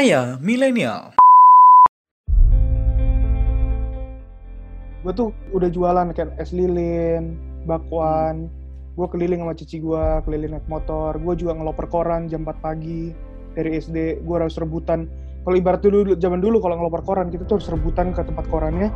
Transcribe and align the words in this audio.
Saya 0.00 0.40
milenial. 0.40 1.12
gue 5.04 5.12
tuh 5.12 5.28
udah 5.52 5.68
jualan 5.68 6.08
kayak 6.16 6.40
es 6.40 6.56
lilin, 6.56 7.36
bakwan. 7.68 8.48
Gue 8.96 9.04
keliling 9.12 9.44
sama 9.44 9.52
cici 9.52 9.76
gue, 9.76 10.06
keliling 10.24 10.56
naik 10.56 10.64
motor. 10.72 11.20
Gue 11.20 11.36
juga 11.36 11.52
ngeloper 11.52 11.84
koran 11.92 12.32
jam 12.32 12.48
4 12.48 12.64
pagi 12.64 13.12
dari 13.52 13.76
SD. 13.76 14.24
Gue 14.24 14.40
harus 14.40 14.56
rebutan. 14.56 15.04
Kalau 15.44 15.60
ibarat 15.60 15.84
dulu 15.84 16.16
zaman 16.16 16.40
dulu 16.40 16.64
kalau 16.64 16.80
ngeloper 16.80 17.04
koran 17.04 17.28
kita 17.28 17.44
tuh 17.44 17.60
harus 17.60 17.68
rebutan 17.68 18.16
ke 18.16 18.24
tempat 18.24 18.48
korannya 18.48 18.88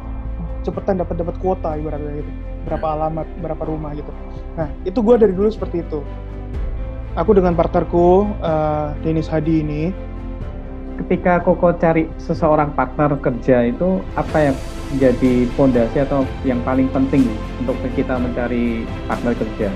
cepetan 0.65 1.05
dapat 1.05 1.21
dapat 1.21 1.37
kuota 1.37 1.77
ibaratnya 1.77 2.25
gitu. 2.25 2.33
Berapa 2.65 2.97
alamat, 2.97 3.29
berapa 3.45 3.61
rumah 3.69 3.93
gitu. 3.93 4.09
Nah 4.57 4.73
itu 4.89 5.05
gue 5.05 5.21
dari 5.21 5.37
dulu 5.37 5.53
seperti 5.53 5.85
itu. 5.85 6.01
Aku 7.13 7.37
dengan 7.37 7.53
partnerku 7.53 8.25
uh, 8.41 8.97
Denis 9.05 9.29
Hadi 9.29 9.61
ini 9.61 10.14
ketika 10.95 11.43
Koko 11.43 11.75
cari 11.75 12.07
seseorang 12.23 12.71
partner 12.79 13.19
kerja 13.19 13.67
itu 13.67 13.99
apa 14.15 14.51
yang 14.51 14.57
menjadi 14.95 15.35
fondasi 15.59 15.99
atau 16.07 16.23
yang 16.47 16.63
paling 16.63 16.87
penting 16.95 17.27
untuk 17.59 17.75
kita 17.99 18.15
mencari 18.15 18.87
partner 19.11 19.35
kerja? 19.35 19.69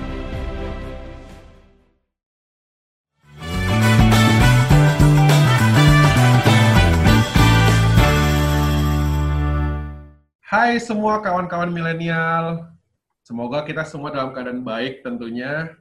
Hai 10.49 10.81
semua 10.81 11.21
kawan-kawan 11.21 11.69
milenial, 11.69 12.73
semoga 13.21 13.61
kita 13.69 13.85
semua 13.85 14.09
dalam 14.09 14.33
keadaan 14.33 14.65
baik 14.65 15.05
tentunya. 15.05 15.77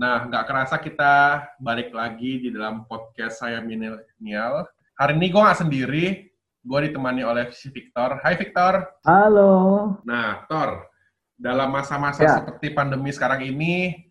Nah, 0.00 0.24
nggak 0.24 0.48
kerasa 0.48 0.80
kita 0.80 1.44
balik 1.60 1.92
lagi 1.92 2.40
di 2.40 2.48
dalam 2.48 2.88
podcast 2.88 3.44
saya 3.44 3.60
milenial. 3.60 4.64
Hari 4.96 5.12
ini 5.12 5.28
gue 5.28 5.36
nggak 5.44 5.60
sendiri, 5.60 6.24
gue 6.64 6.78
ditemani 6.88 7.20
oleh 7.20 7.52
si 7.52 7.68
Victor. 7.68 8.16
Hai 8.24 8.32
Victor. 8.32 8.80
Halo. 9.04 9.52
Nah, 10.08 10.48
Thor, 10.48 10.88
dalam 11.36 11.68
masa-masa 11.68 12.24
Ya. 12.24 12.40
seperti 12.40 12.72
pandemi 12.72 13.12
sekarang 13.12 13.44
ini, 13.44 14.08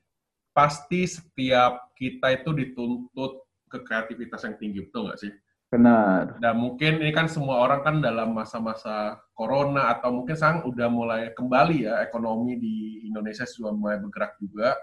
pasti 0.53 1.09
setiap 1.09 1.89
kita 1.97 2.37
itu 2.37 2.53
dituntut 2.53 3.49
ke 3.65 3.81
kreativitas 3.81 4.45
yang 4.45 4.61
tinggi, 4.61 4.85
betul 4.85 5.09
nggak 5.09 5.25
sih? 5.25 5.33
Benar. 5.73 6.37
Dan 6.37 6.53
mungkin 6.61 7.01
ini 7.01 7.09
kan 7.09 7.25
semua 7.25 7.65
orang 7.65 7.81
kan 7.81 7.95
dalam 7.97 8.37
masa-masa 8.37 9.17
corona 9.33 9.89
atau 9.97 10.13
mungkin 10.13 10.37
sekarang 10.37 10.69
udah 10.69 10.85
mulai 10.85 11.33
kembali 11.33 11.89
ya 11.89 12.05
ekonomi 12.05 12.61
di 12.61 13.09
Indonesia 13.09 13.49
sudah 13.49 13.73
mulai 13.73 13.97
bergerak 13.97 14.37
juga. 14.37 14.77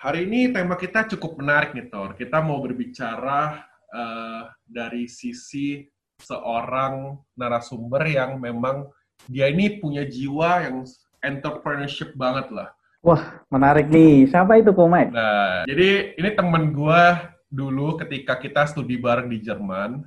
Hari 0.00 0.24
ini 0.24 0.48
tema 0.48 0.80
kita 0.80 1.04
cukup 1.12 1.44
menarik 1.44 1.76
nih 1.76 1.92
Tor. 1.92 2.16
Kita 2.16 2.40
mau 2.40 2.56
berbicara 2.64 3.68
eh, 3.92 4.42
dari 4.64 5.04
sisi 5.04 5.84
seorang 6.16 7.20
narasumber 7.36 8.08
yang 8.08 8.40
memang 8.40 8.88
dia 9.28 9.52
ini 9.52 9.76
punya 9.76 10.08
jiwa 10.08 10.64
yang 10.64 10.88
entrepreneurship 11.20 12.16
banget 12.16 12.48
lah. 12.48 12.72
Wah, 13.04 13.44
menarik 13.52 13.92
nih. 13.92 14.24
Siapa 14.24 14.56
itu 14.56 14.72
Komek? 14.72 15.12
Nah, 15.12 15.68
jadi 15.68 16.16
ini 16.16 16.30
temen 16.32 16.72
gua 16.72 17.36
dulu 17.52 18.00
ketika 18.00 18.40
kita 18.40 18.72
studi 18.72 18.96
bareng 18.96 19.28
di 19.28 19.44
Jerman. 19.44 20.00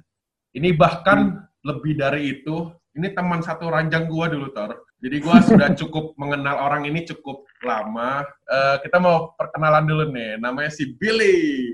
Ini 0.57 0.73
bahkan 0.73 1.37
lebih 1.61 2.01
dari 2.01 2.41
itu. 2.41 2.73
Ini 2.97 3.13
teman 3.13 3.45
satu 3.45 3.69
ranjang 3.69 4.09
gua 4.09 4.25
dulu, 4.25 4.49
Tor. 4.57 4.89
Jadi 5.03 5.19
gua 5.19 5.43
sudah 5.43 5.75
cukup 5.75 6.15
mengenal 6.15 6.63
orang 6.63 6.87
ini 6.87 7.03
cukup 7.03 7.43
lama. 7.59 8.23
Eh, 8.47 8.75
kita 8.81 8.97
mau 8.97 9.35
perkenalan 9.35 9.83
dulu 9.83 10.07
nih. 10.09 10.39
Namanya 10.39 10.71
si 10.71 10.95
Billy. 10.95 11.67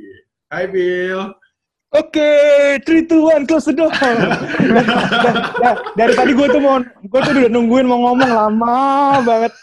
Hai, 0.49 0.65
Bill. 0.65 1.29
Oke, 1.89 2.29
three, 2.85 3.01
two, 3.01 3.25
one, 3.25 3.45
close 3.45 3.65
the 3.65 3.73
door. 3.73 3.89
Nah, 3.89 5.73
dari 5.97 6.13
tadi 6.13 6.37
gue 6.37 6.47
tuh 6.47 6.61
mau, 6.61 6.77
gue 6.81 7.19
tuh 7.19 7.31
udah 7.33 7.49
nungguin 7.49 7.85
mau 7.85 7.97
ngomong 8.05 8.29
lama 8.29 8.77
banget. 9.21 9.53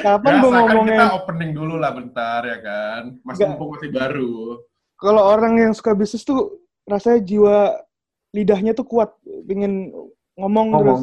Kapan 0.00 0.40
gue 0.40 0.48
kan 0.48 0.56
ngomongnya? 0.64 1.00
kita 1.04 1.16
opening 1.20 1.52
dulu 1.52 1.76
lah 1.76 1.92
bentar, 1.92 2.40
ya 2.44 2.58
kan? 2.60 3.02
Mas 3.20 3.36
mumpung 3.40 3.76
masih 3.76 3.92
baru. 3.92 4.56
Kalau 4.96 5.22
orang 5.28 5.60
yang 5.60 5.72
suka 5.72 5.92
bisnis 5.92 6.24
tuh 6.24 6.48
rasanya 6.88 7.20
jiwa 7.20 7.56
lidahnya 8.32 8.72
tuh 8.72 8.88
kuat, 8.88 9.12
pengen 9.44 9.92
ngomong, 10.34 10.72
Ngomong. 10.72 10.80
terus. 10.80 11.00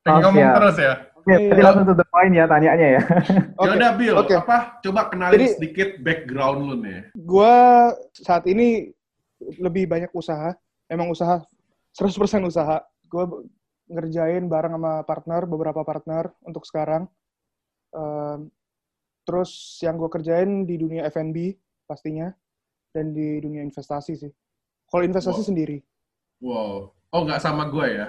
Pengen 0.00 0.16
Oh, 0.16 0.24
ngomong 0.28 0.44
siap. 0.44 0.56
terus 0.56 0.76
ya? 0.76 0.94
Oke, 1.20 1.36
jadi 1.36 1.52
Iya. 1.52 1.64
langsung 1.68 1.84
to 1.84 1.94
the 1.94 2.06
point 2.08 2.32
ya 2.32 2.44
tanyanya 2.48 2.88
ya. 2.96 3.02
Oke, 3.60 3.72
udah, 3.76 3.90
Bill. 3.94 4.14
oke. 4.16 4.34
Apa? 4.34 4.80
Coba 4.80 5.00
kenalin 5.06 5.36
Jadi- 5.36 5.52
sedikit 5.54 5.88
background 6.00 6.58
lu 6.64 6.74
nih. 6.80 7.00
Gue 7.14 7.54
saat 8.16 8.48
ini 8.48 8.88
lebih 9.60 9.84
banyak 9.84 10.08
usaha, 10.10 10.56
emang 10.88 11.12
usaha 11.12 11.44
100% 11.92 12.16
usaha. 12.42 12.80
Gue 13.04 13.24
ngerjain 13.86 14.48
bareng 14.48 14.74
sama 14.74 15.04
partner, 15.04 15.44
beberapa 15.44 15.84
partner 15.84 16.32
untuk 16.40 16.64
sekarang. 16.64 17.04
Ehm, 17.90 18.48
terus 19.22 19.50
yang 19.82 19.94
gue 19.94 20.08
kerjain 20.08 20.64
di 20.64 20.74
dunia 20.74 21.04
F&B 21.06 21.52
pastinya, 21.84 22.30
dan 22.90 23.12
di 23.12 23.38
dunia 23.38 23.60
investasi 23.60 24.14
sih. 24.16 24.32
Kalau 24.86 25.02
investasi 25.04 25.42
Wow. 25.42 25.48
sendiri. 25.48 25.78
Wow. 26.40 26.94
Oh, 27.10 27.20
nggak 27.22 27.42
sama 27.42 27.66
gue 27.66 27.86
ya? 27.98 28.06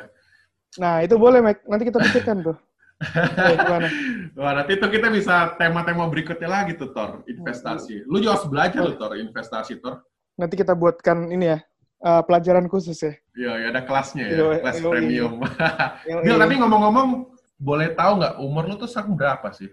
Nah, 0.78 1.02
itu 1.02 1.18
boleh, 1.18 1.42
Mac. 1.42 1.66
Nanti 1.66 1.84
kita 1.84 1.98
pikirkan 2.00 2.46
tuh. 2.46 2.58
Wah, 4.40 4.52
nanti 4.56 4.78
itu 4.78 4.88
kita 4.88 5.10
bisa 5.10 5.58
tema-tema 5.58 6.06
berikutnya 6.06 6.50
lagi 6.50 6.78
tuh, 6.78 6.94
Tor. 6.94 7.26
Investasi. 7.26 8.06
Lu 8.06 8.22
juga 8.22 8.38
harus 8.38 8.48
belajar 8.48 8.82
loh, 8.86 8.96
Tor. 8.96 9.18
Investasi, 9.18 9.82
Tor. 9.82 10.06
Nanti 10.38 10.56
kita 10.58 10.78
buatkan 10.78 11.30
ini 11.34 11.58
ya, 11.58 11.60
eh, 12.06 12.22
pelajaran 12.26 12.70
khusus 12.70 12.98
ya. 13.02 13.14
Iya, 13.36 13.52
ya 13.58 13.68
ada 13.74 13.82
kelasnya 13.84 14.26
ya. 14.30 14.38
Yoi, 14.38 14.58
Kelas 14.62 14.78
yoi. 14.80 14.92
premium. 14.94 15.34
Bill, 16.24 16.38
tapi 16.40 16.54
ngomong-ngomong, 16.62 17.10
boleh 17.62 17.94
tahu 17.94 18.12
nggak 18.22 18.36
umur 18.42 18.64
lu 18.66 18.76
tuh 18.78 18.90
sekarang 18.90 19.14
berapa 19.14 19.48
sih? 19.54 19.70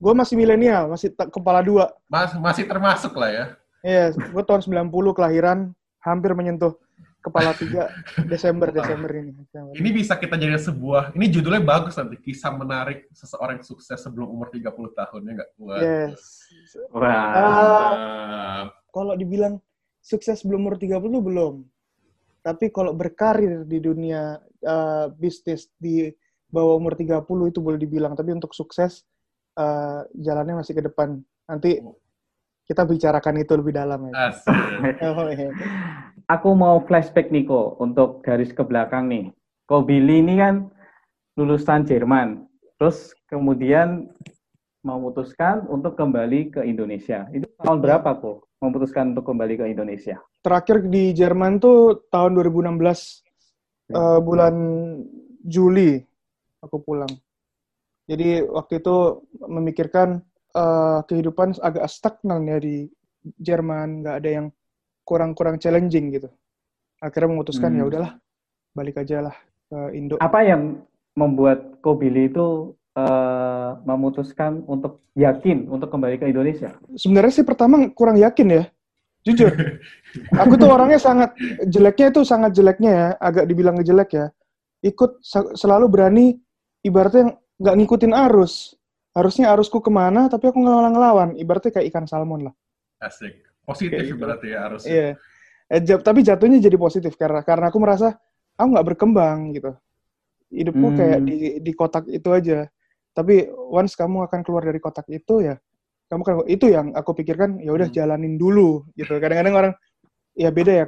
Gue 0.00 0.16
masih 0.16 0.32
milenial, 0.32 0.88
masih 0.88 1.12
kepala 1.12 1.60
dua. 1.60 1.92
Mas, 2.08 2.32
masih 2.32 2.64
termasuk 2.64 3.12
lah 3.20 3.28
ya. 3.28 3.44
Iya, 3.84 4.04
gue 4.16 4.42
tahun 4.44 4.64
90 4.64 5.16
kelahiran, 5.16 5.58
hampir 6.00 6.32
menyentuh 6.32 6.76
kepala 7.20 7.52
tiga 7.52 7.92
Desember 8.24 8.72
Desember 8.72 9.12
ini. 9.12 9.36
Ini 9.76 9.90
bisa 9.92 10.16
kita 10.16 10.40
jadi 10.40 10.56
sebuah, 10.56 11.12
ini 11.12 11.28
judulnya 11.28 11.60
bagus 11.60 12.00
nanti, 12.00 12.16
kisah 12.16 12.52
menarik 12.56 13.06
seseorang 13.12 13.60
yang 13.60 13.66
sukses 13.68 14.00
sebelum 14.00 14.32
umur 14.32 14.48
30 14.48 14.72
tahun, 14.72 15.20
ya 15.28 15.32
nggak? 15.36 15.50
Yes. 15.84 16.20
Wah. 16.90 17.04
Mantap. 17.04 18.66
Kalau 18.90 19.14
dibilang 19.14 19.60
sukses 20.00 20.40
belum 20.42 20.66
umur 20.66 20.76
30 20.80 20.96
belum. 21.20 21.54
Tapi 22.40 22.72
kalau 22.72 22.96
berkarir 22.96 23.68
di 23.68 23.78
dunia 23.84 24.40
eh, 24.64 25.06
bisnis 25.12 25.68
di 25.76 26.08
bawah 26.48 26.80
umur 26.80 26.96
30 26.96 27.20
itu 27.52 27.60
boleh 27.60 27.76
dibilang. 27.76 28.16
Tapi 28.16 28.32
untuk 28.32 28.56
sukses 28.56 29.04
eh, 29.60 30.00
jalannya 30.16 30.64
masih 30.64 30.72
ke 30.72 30.82
depan. 30.88 31.20
Nanti 31.44 31.84
kita 32.64 32.86
bicarakan 32.86 33.42
itu 33.42 33.52
lebih 33.58 33.74
dalam 33.76 34.08
ya. 34.08 34.30
Asik. 34.30 34.46
Aku 36.30 36.54
mau 36.54 36.78
flashback 36.86 37.34
nih 37.34 37.42
kok 37.42 37.82
untuk 37.82 38.22
garis 38.22 38.54
ke 38.54 38.62
belakang 38.62 39.10
nih. 39.10 39.34
Kok 39.66 39.82
Billy 39.82 40.22
ini 40.22 40.38
kan 40.38 40.70
lulusan 41.34 41.82
Jerman, 41.82 42.46
terus 42.78 43.10
kemudian 43.26 44.06
memutuskan 44.86 45.66
untuk 45.66 45.98
kembali 45.98 46.54
ke 46.54 46.60
Indonesia. 46.62 47.26
Itu 47.34 47.50
tahun 47.58 47.82
berapa 47.82 48.14
kok 48.22 48.46
memutuskan 48.62 49.10
untuk 49.10 49.26
kembali 49.26 49.58
ke 49.58 49.64
Indonesia? 49.74 50.22
Terakhir 50.46 50.86
di 50.86 51.10
Jerman 51.10 51.58
tuh 51.58 52.06
tahun 52.14 52.38
2016 52.38 52.78
eh, 53.90 54.18
bulan 54.22 54.54
Juli 55.42 55.98
aku 56.62 56.78
pulang. 56.78 57.10
Jadi 58.06 58.46
waktu 58.46 58.78
itu 58.78 59.26
memikirkan 59.50 60.22
eh, 60.54 60.98
kehidupan 61.10 61.58
agak 61.58 61.90
stagnan 61.90 62.46
ya 62.46 62.62
di 62.62 62.86
Jerman, 63.42 64.06
nggak 64.06 64.16
ada 64.22 64.30
yang 64.30 64.46
kurang-kurang 65.10 65.58
challenging 65.58 66.14
gitu. 66.14 66.30
Akhirnya 67.02 67.34
memutuskan 67.34 67.74
Hmm. 67.74 67.78
ya 67.82 67.84
udahlah, 67.90 68.12
balik 68.70 69.02
aja 69.02 69.26
lah 69.26 69.36
ke 69.66 69.78
Indo. 69.98 70.14
Apa 70.22 70.46
yang 70.46 70.86
membuat 71.18 71.82
Ko 71.82 71.98
Billy 71.98 72.30
itu 72.30 72.78
eh, 72.90 73.70
memutuskan 73.86 74.66
untuk 74.66 74.98
yakin 75.14 75.70
untuk 75.70 75.90
kembali 75.90 76.18
ke 76.18 76.26
Indonesia? 76.26 76.74
Sebenarnya 76.98 77.32
sih 77.32 77.46
pertama 77.46 77.78
kurang 77.94 78.18
yakin 78.18 78.50
ya, 78.50 78.64
jujur. 79.22 79.46
Aku 80.42 80.58
tuh 80.58 80.66
orangnya 80.70 80.98
sangat 80.98 81.34
jeleknya 81.70 82.10
itu 82.10 82.26
sangat 82.26 82.50
jeleknya 82.50 82.90
ya, 82.90 83.08
agak 83.22 83.46
dibilang 83.46 83.78
jelek 83.78 84.10
ya. 84.10 84.26
Ikut 84.82 85.22
selalu 85.54 85.86
berani, 85.86 86.26
ibaratnya 86.82 87.38
nggak 87.62 87.76
ngikutin 87.78 88.12
arus. 88.28 88.74
Harusnya 89.14 89.54
arusku 89.54 89.78
ke 89.82 89.90
mana, 89.90 90.26
tapi 90.26 90.50
aku 90.50 90.58
ngelawan 90.58 90.90
ngelawan. 90.90 91.28
Ibaratnya 91.38 91.70
kayak 91.70 91.94
ikan 91.94 92.06
salmon 92.10 92.50
lah. 92.50 92.54
Asik. 93.02 93.49
Positif 93.64 94.02
gitu. 94.02 94.18
berarti 94.18 94.46
ya 94.50 94.58
harusnya. 94.66 94.90
Iya. 94.90 95.08
Eh, 95.70 95.80
ja- 95.86 96.02
tapi 96.02 96.20
jatuhnya 96.26 96.58
jadi 96.58 96.74
positif 96.74 97.14
karena 97.14 97.46
karena 97.46 97.70
aku 97.70 97.78
merasa 97.78 98.18
aku 98.58 98.68
nggak 98.74 98.86
berkembang 98.94 99.54
gitu. 99.54 99.72
Hidupku 100.50 100.86
Hmm. 100.90 100.96
kayak 100.98 101.20
di 101.22 101.36
di 101.62 101.72
kotak 101.72 102.04
itu 102.10 102.28
aja. 102.34 102.66
Tapi 103.14 103.46
once 103.70 103.94
kamu 103.94 104.26
akan 104.26 104.40
keluar 104.42 104.66
dari 104.66 104.78
kotak 104.82 105.06
itu 105.10 105.42
ya, 105.46 105.54
kamu 106.10 106.22
kan 106.26 106.34
itu 106.50 106.66
yang 106.70 106.90
aku 106.94 107.14
pikirkan 107.14 107.62
ya 107.62 107.70
udah 107.70 107.86
Hmm. 107.86 107.94
jalanin 107.94 108.34
dulu 108.34 108.82
gitu. 108.98 109.14
Kadang-kadang 109.18 109.54
orang 109.54 109.72
ya 110.34 110.50
beda 110.50 110.74
ya. 110.74 110.86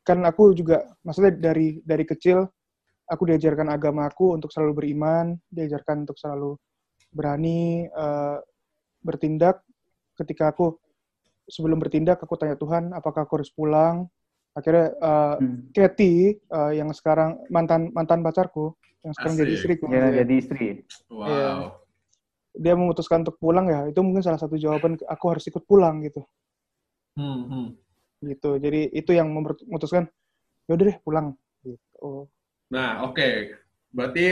kan 0.00 0.16
aku 0.24 0.56
juga 0.56 0.96
maksudnya 1.04 1.28
dari 1.36 1.76
dari 1.84 2.08
kecil 2.08 2.48
aku 3.04 3.22
diajarkan 3.28 3.68
agama 3.68 4.08
aku 4.08 4.32
untuk 4.32 4.48
selalu 4.48 4.72
beriman, 4.82 5.36
diajarkan 5.52 6.08
untuk 6.08 6.16
selalu 6.16 6.56
berani 7.12 7.84
uh, 7.92 8.40
bertindak. 9.04 9.60
Ketika 10.16 10.56
aku 10.56 10.80
sebelum 11.50 11.82
bertindak 11.82 12.22
aku 12.22 12.38
tanya 12.38 12.54
Tuhan 12.54 12.94
apakah 12.94 13.26
aku 13.26 13.42
harus 13.42 13.50
pulang. 13.50 14.06
Akhirnya 14.54 14.94
uh, 14.98 15.34
hmm. 15.38 15.70
Kathy 15.74 16.38
uh, 16.50 16.74
yang 16.74 16.90
sekarang 16.94 17.38
mantan 17.50 17.90
mantan 17.94 18.22
pacarku 18.22 18.74
yang 19.02 19.12
sekarang 19.16 19.34
Asik. 19.36 19.42
jadi 19.46 19.52
istriku. 19.54 19.84
Ya, 19.88 19.98
ya, 19.98 20.10
jadi 20.22 20.34
istri. 20.36 20.66
Wow. 21.08 21.26
Ya, 21.26 21.50
dia 22.56 22.74
memutuskan 22.74 23.22
untuk 23.22 23.38
pulang 23.38 23.70
ya, 23.70 23.86
itu 23.88 24.00
mungkin 24.02 24.20
salah 24.26 24.40
satu 24.40 24.58
jawaban 24.58 24.98
aku 25.06 25.24
harus 25.30 25.44
ikut 25.46 25.64
pulang 25.64 26.02
gitu. 26.04 26.26
Hmm, 27.16 27.46
hmm. 27.46 27.66
Gitu. 28.26 28.50
Jadi 28.60 28.80
itu 28.92 29.10
yang 29.16 29.32
memutuskan 29.32 30.10
ya 30.68 30.72
udah 30.76 30.86
deh 30.92 30.98
pulang 31.02 31.34
gitu. 31.64 32.28
Nah, 32.70 33.06
oke. 33.08 33.16
Okay. 33.16 33.34
Berarti 33.90 34.24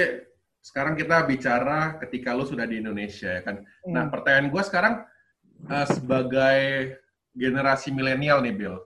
sekarang 0.61 0.95
kita 0.95 1.25
bicara 1.25 1.97
ketika 2.05 2.37
lu 2.37 2.45
sudah 2.45 2.69
di 2.69 2.83
Indonesia 2.83 3.41
ya 3.41 3.43
kan. 3.43 3.65
Hmm. 3.87 3.93
Nah, 3.95 4.05
pertanyaan 4.13 4.53
gue 4.53 4.63
sekarang 4.63 4.95
uh, 5.67 5.87
sebagai 5.89 6.95
generasi 7.39 7.95
milenial 7.95 8.43
nih, 8.43 8.55
Bill. 8.55 8.77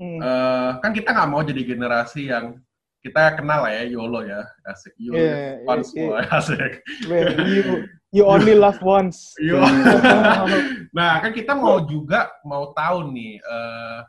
Hmm. 0.00 0.16
Uh, 0.22 0.70
kan 0.80 0.96
kita 0.96 1.12
nggak 1.12 1.28
mau 1.28 1.42
jadi 1.44 1.62
generasi 1.66 2.30
yang 2.32 2.56
kita 3.04 3.36
kenal 3.36 3.64
ya 3.68 3.84
YOLO 3.84 4.24
ya, 4.24 4.40
asik. 4.68 4.92
You 4.96 5.16
yeah, 5.16 5.60
once 5.64 5.92
yeah, 5.92 6.20
yeah. 6.20 6.36
asik. 6.36 6.72
you, 7.48 7.64
you 8.12 8.22
only 8.24 8.54
love 8.64 8.80
once. 8.84 9.32
nah, 10.96 11.20
kan 11.20 11.32
kita 11.32 11.56
mau 11.56 11.84
juga 11.84 12.28
mau 12.44 12.72
tahu 12.76 13.12
nih, 13.12 13.40
uh, 13.40 14.00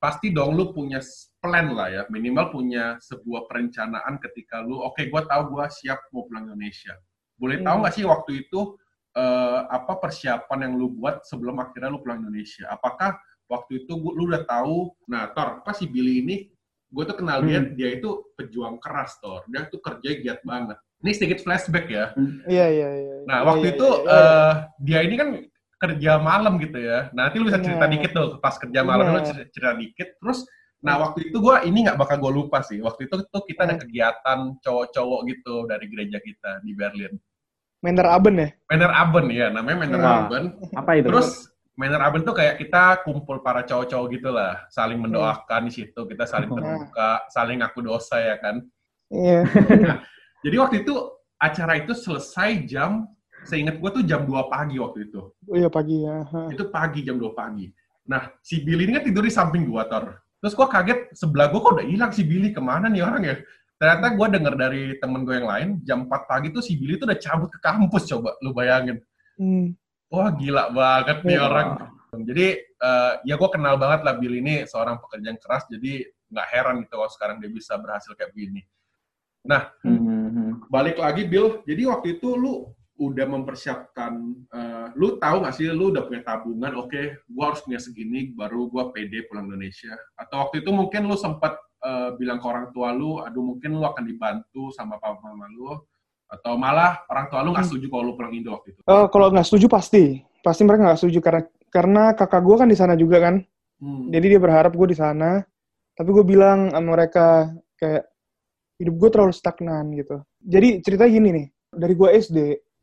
pasti 0.00 0.32
dong 0.32 0.56
lu 0.56 0.72
punya 0.72 0.98
plan 1.38 1.76
lah 1.76 1.88
ya, 1.92 2.02
minimal 2.08 2.50
punya 2.50 2.96
sebuah 3.04 3.46
perencanaan 3.46 4.16
ketika 4.18 4.64
lu, 4.64 4.80
oke 4.80 4.96
okay, 4.96 5.12
gue 5.12 5.22
tahu 5.28 5.42
gue 5.52 5.64
siap 5.68 6.00
mau 6.10 6.24
pulang 6.24 6.48
Indonesia. 6.48 6.96
Boleh 7.36 7.60
hmm. 7.60 7.66
tahu 7.68 7.76
nggak 7.84 7.94
sih 7.94 8.04
waktu 8.08 8.32
itu 8.48 8.60
uh, 9.16 9.68
apa 9.68 9.98
persiapan 10.00 10.68
yang 10.68 10.72
lu 10.76 10.92
buat 10.92 11.24
sebelum 11.24 11.60
akhirnya 11.60 11.92
lu 11.92 12.00
pulang 12.00 12.24
Indonesia? 12.24 12.68
Apakah 12.72 13.16
waktu 13.48 13.84
itu 13.84 13.92
lu 13.96 14.28
udah 14.28 14.44
tahu, 14.48 14.92
nah 15.08 15.28
Tor, 15.32 15.60
apa 15.60 15.72
si 15.76 15.84
Billy 15.88 16.24
ini, 16.24 16.36
gue 16.92 17.04
tuh 17.04 17.16
kenal 17.16 17.44
hmm. 17.44 17.48
dia, 17.48 17.60
dia 17.76 17.88
itu 18.00 18.32
pejuang 18.36 18.80
keras 18.80 19.16
Tor, 19.20 19.44
dia 19.48 19.68
tuh 19.68 19.80
kerja 19.80 20.10
giat 20.20 20.40
banget. 20.44 20.76
Ini 21.02 21.10
sedikit 21.18 21.42
flashback 21.42 21.90
ya. 21.90 22.14
Iya, 22.46 22.66
iya, 22.70 22.88
iya. 22.94 23.16
Nah, 23.26 23.42
waktu 23.42 23.66
ya, 23.68 23.72
itu 23.74 23.88
ya, 23.90 24.06
ya. 24.06 24.14
Uh, 24.14 24.52
dia 24.78 24.98
ini 25.02 25.14
kan 25.18 25.28
kerja 25.82 26.12
malam 26.22 26.62
gitu 26.62 26.78
ya. 26.78 27.10
Nah, 27.10 27.26
nanti 27.26 27.42
lu 27.42 27.50
bisa 27.50 27.58
cerita 27.58 27.90
yeah. 27.90 27.92
dikit 27.98 28.10
tuh 28.14 28.28
pas 28.38 28.54
kerja 28.54 28.80
malam 28.86 29.10
yeah. 29.10 29.14
lu 29.18 29.20
cerita, 29.26 29.50
cerita 29.50 29.72
dikit. 29.82 30.08
Terus, 30.22 30.46
nah 30.78 30.94
waktu 31.02 31.30
itu 31.30 31.42
gue 31.42 31.56
ini 31.66 31.78
nggak 31.90 31.98
bakal 31.98 32.22
gue 32.22 32.32
lupa 32.38 32.62
sih. 32.62 32.78
Waktu 32.78 33.10
itu 33.10 33.18
tuh 33.18 33.42
kita 33.50 33.66
ada 33.66 33.76
kegiatan 33.82 34.38
cowok-cowok 34.62 35.20
gitu 35.26 35.54
dari 35.66 35.86
gereja 35.90 36.22
kita 36.22 36.62
di 36.62 36.72
Berlin. 36.78 37.18
Manner 37.82 38.06
Aben 38.14 38.34
ya? 38.38 38.48
Manner 38.70 38.92
Aben 38.94 39.26
ya, 39.34 39.46
namanya 39.50 39.76
Manner 39.82 40.00
yeah. 40.00 40.18
Aben. 40.22 40.44
Apa 40.78 40.90
itu? 41.02 41.06
Terus 41.10 41.28
Manner 41.74 41.98
Aben 41.98 42.22
tuh 42.22 42.34
kayak 42.38 42.62
kita 42.62 43.02
kumpul 43.02 43.42
para 43.42 43.66
cowok-cowok 43.66 44.06
gitu 44.14 44.30
lah, 44.30 44.62
saling 44.70 45.02
mendoakan 45.02 45.66
di 45.66 45.72
situ, 45.74 46.00
kita 46.06 46.22
saling 46.30 46.46
terbuka, 46.46 47.26
saling 47.34 47.58
ngaku 47.58 47.82
dosa 47.82 48.22
ya 48.22 48.38
kan. 48.38 48.62
Iya. 49.10 49.42
Yeah. 49.42 49.78
nah, 49.82 49.96
jadi 50.46 50.56
waktu 50.62 50.86
itu 50.86 50.94
acara 51.42 51.82
itu 51.82 51.92
selesai 51.92 52.70
jam 52.70 53.10
seingat 53.42 53.82
gue 53.82 53.90
tuh 53.90 54.06
jam 54.06 54.22
2 54.22 54.30
pagi 54.46 54.78
waktu 54.78 55.10
itu. 55.10 55.34
Oh 55.50 55.56
iya 55.58 55.66
pagi 55.66 56.06
ya. 56.06 56.22
Itu 56.54 56.70
pagi 56.70 57.02
jam 57.02 57.18
2 57.18 57.34
pagi. 57.34 57.66
Nah, 58.06 58.30
si 58.38 58.62
Billy 58.62 58.86
ini 58.86 58.94
kan 58.94 59.02
tidur 59.02 59.26
di 59.26 59.34
samping 59.34 59.66
gue, 59.66 59.82
Tor. 59.90 60.22
Terus 60.38 60.54
gue 60.54 60.66
kaget, 60.70 61.00
sebelah 61.18 61.50
gue 61.50 61.58
kok 61.58 61.74
udah 61.74 61.86
hilang 61.86 62.14
si 62.14 62.22
Billy, 62.22 62.54
ke 62.54 62.62
mana 62.62 62.86
nih 62.86 63.02
orang 63.02 63.22
ya? 63.26 63.34
Ternyata 63.82 64.14
gue 64.14 64.26
denger 64.38 64.54
dari 64.54 64.82
temen 65.02 65.26
gue 65.26 65.42
yang 65.42 65.50
lain, 65.50 65.68
jam 65.82 66.06
4 66.06 66.30
pagi 66.30 66.54
tuh 66.54 66.62
si 66.62 66.78
Billy 66.78 67.02
tuh 67.02 67.10
udah 67.10 67.18
cabut 67.18 67.50
ke 67.50 67.58
kampus, 67.58 68.06
coba 68.14 68.38
lu 68.38 68.54
bayangin. 68.54 69.02
Hmm. 69.34 69.74
Wah 70.06 70.30
gila 70.30 70.70
banget 70.70 71.26
nih 71.26 71.34
ya. 71.34 71.42
orang. 71.50 71.68
Jadi 72.14 72.46
uh, 72.78 73.12
ya 73.26 73.34
gue 73.34 73.50
kenal 73.50 73.74
banget 73.82 74.06
lah 74.06 74.14
Billy 74.22 74.38
ini 74.38 74.62
seorang 74.70 75.02
pekerja 75.02 75.34
yang 75.34 75.40
keras, 75.42 75.66
jadi 75.66 76.06
nggak 76.30 76.48
heran 76.54 76.74
gitu 76.86 76.94
kalau 76.94 77.10
sekarang 77.10 77.36
dia 77.42 77.50
bisa 77.50 77.74
berhasil 77.74 78.14
kayak 78.14 78.30
begini. 78.30 78.62
Nah, 79.50 79.74
mm 79.82 79.98
-hmm. 79.98 80.48
balik 80.70 81.02
lagi 81.02 81.26
Bill, 81.26 81.66
jadi 81.66 81.90
waktu 81.90 82.22
itu 82.22 82.38
lu 82.38 82.70
udah 83.02 83.26
mempersiapkan, 83.26 84.12
uh, 84.54 84.94
lu 84.94 85.18
tahu 85.18 85.42
nggak 85.42 85.58
sih, 85.58 85.66
lu 85.74 85.90
udah 85.90 86.06
punya 86.06 86.22
tabungan, 86.22 86.78
oke, 86.78 86.86
okay, 86.86 87.18
gua 87.26 87.50
harus 87.50 87.66
punya 87.66 87.82
segini, 87.82 88.30
baru 88.30 88.70
gua 88.70 88.94
pede 88.94 89.26
pulang 89.26 89.50
Indonesia. 89.50 89.90
Atau 90.14 90.38
waktu 90.38 90.62
itu 90.62 90.70
mungkin 90.70 91.10
lu 91.10 91.18
sempat 91.18 91.58
uh, 91.82 92.14
bilang 92.16 92.38
ke 92.38 92.46
orang 92.46 92.70
tua 92.70 92.94
lu, 92.94 93.20
aduh 93.20 93.42
mungkin 93.42 93.76
lu 93.76 93.84
akan 93.84 94.06
dibantu 94.06 94.70
sama 94.72 94.96
papa 94.96 95.18
mama 95.22 95.50
lu, 95.50 95.76
atau 96.30 96.56
malah 96.56 97.04
orang 97.10 97.26
tua 97.28 97.44
lu 97.44 97.52
nggak 97.52 97.66
setuju 97.68 97.86
kalau 97.92 98.02
lu 98.08 98.12
pulang 98.16 98.32
Indo 98.32 98.56
waktu 98.56 98.72
itu? 98.72 98.80
Uh, 98.88 99.06
kalau 99.10 99.28
nggak 99.28 99.46
setuju 99.46 99.66
pasti, 99.68 100.22
pasti 100.40 100.62
mereka 100.64 100.88
nggak 100.88 101.00
setuju 101.02 101.18
karena 101.20 101.42
karena 101.72 102.02
kakak 102.16 102.42
gue 102.44 102.56
kan 102.56 102.68
di 102.68 102.76
sana 102.78 102.94
juga 102.96 103.18
kan, 103.20 103.34
hmm. 103.82 104.08
jadi 104.14 104.36
dia 104.36 104.40
berharap 104.40 104.72
gue 104.72 104.88
di 104.88 104.98
sana. 104.98 105.42
Tapi 105.92 106.08
gue 106.08 106.24
bilang 106.24 106.72
sama 106.72 106.88
mereka 106.96 107.52
kayak 107.76 108.08
hidup 108.80 108.94
gue 108.96 109.08
terlalu 109.12 109.34
stagnan 109.36 109.92
gitu. 109.92 110.24
Jadi 110.40 110.80
cerita 110.80 111.04
gini 111.04 111.28
nih, 111.36 111.46
dari 111.76 111.92
gue 111.92 112.08
SD 112.16 112.38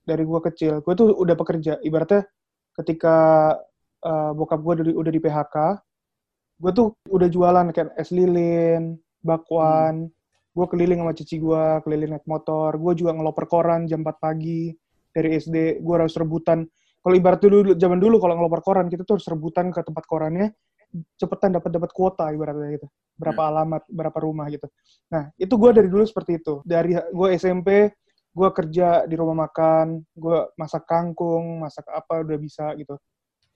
dari 0.09 0.25
gue 0.25 0.39
kecil 0.41 0.81
gue 0.81 0.93
tuh 0.97 1.13
udah 1.13 1.35
pekerja 1.37 1.77
ibaratnya 1.85 2.25
ketika 2.73 3.17
uh, 4.01 4.31
bokap 4.33 4.59
gue 4.65 4.73
udah, 4.81 4.85
udah 4.97 5.11
di 5.13 5.21
PHK 5.21 5.55
gue 6.59 6.71
tuh 6.75 6.87
udah 7.07 7.27
jualan 7.31 7.65
kayak 7.71 7.95
es 7.95 8.11
lilin 8.11 8.99
bakwan. 9.23 10.07
Hmm. 10.07 10.17
gue 10.49 10.65
keliling 10.75 10.99
sama 10.99 11.13
cici 11.15 11.39
gue 11.39 11.63
keliling 11.87 12.19
naik 12.19 12.27
motor. 12.27 12.75
Gue 12.75 12.91
juga 12.97 13.15
ngeloper 13.15 13.47
koran 13.47 13.87
jam 13.87 14.03
4 14.03 14.11
pagi 14.19 14.75
dari 15.15 15.39
SD 15.39 15.79
gue 15.79 15.93
harus 15.95 16.11
rebutan. 16.19 16.67
Kalau 16.99 17.15
ibarat 17.15 17.39
dulu 17.39 17.77
zaman 17.79 17.95
dulu 18.01 18.19
kalau 18.19 18.35
ngeloper 18.35 18.59
koran 18.59 18.91
kita 18.91 19.07
tuh 19.07 19.21
harus 19.21 19.27
rebutan 19.31 19.71
ke 19.71 19.79
tempat 19.79 20.03
korannya 20.03 20.51
cepetan 21.15 21.53
dapat 21.53 21.69
dapat 21.79 21.91
kuota 21.95 22.27
ibaratnya 22.33 22.75
gitu. 22.75 22.87
Berapa 23.15 23.39
hmm. 23.39 23.49
alamat 23.55 23.83
berapa 23.87 24.19
rumah 24.19 24.51
gitu. 24.51 24.67
Nah 25.13 25.31
itu 25.39 25.53
gue 25.53 25.71
dari 25.71 25.87
dulu 25.87 26.03
seperti 26.03 26.43
itu. 26.43 26.59
Dari 26.67 26.97
gue 26.97 27.27
SMP 27.39 27.93
gue 28.29 28.49
kerja 28.53 29.03
di 29.09 29.15
rumah 29.17 29.47
makan, 29.47 30.05
gue 30.13 30.37
masak 30.55 30.85
kangkung, 30.85 31.63
masak 31.65 31.87
apa 31.89 32.21
udah 32.21 32.37
bisa 32.37 32.71
gitu. 32.77 32.99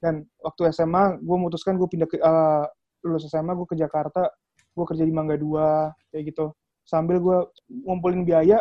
Dan 0.01 0.27
waktu 0.43 0.75
SMA, 0.75 1.23
gue 1.23 1.35
memutuskan 1.39 1.79
gue 1.79 1.87
pindah 1.87 2.09
ke 2.09 2.19
uh, 2.19 2.67
lulus 3.03 3.27
SMA, 3.27 3.53
gue 3.53 3.67
ke 3.67 3.77
Jakarta, 3.77 4.31
gue 4.73 4.85
kerja 4.87 5.03
di 5.05 5.13
Mangga 5.13 5.37
Dua 5.37 5.91
kayak 6.09 6.33
gitu. 6.33 6.55
Sambil 6.83 7.19
gue 7.19 7.37
ngumpulin 7.69 8.25
biaya 8.27 8.59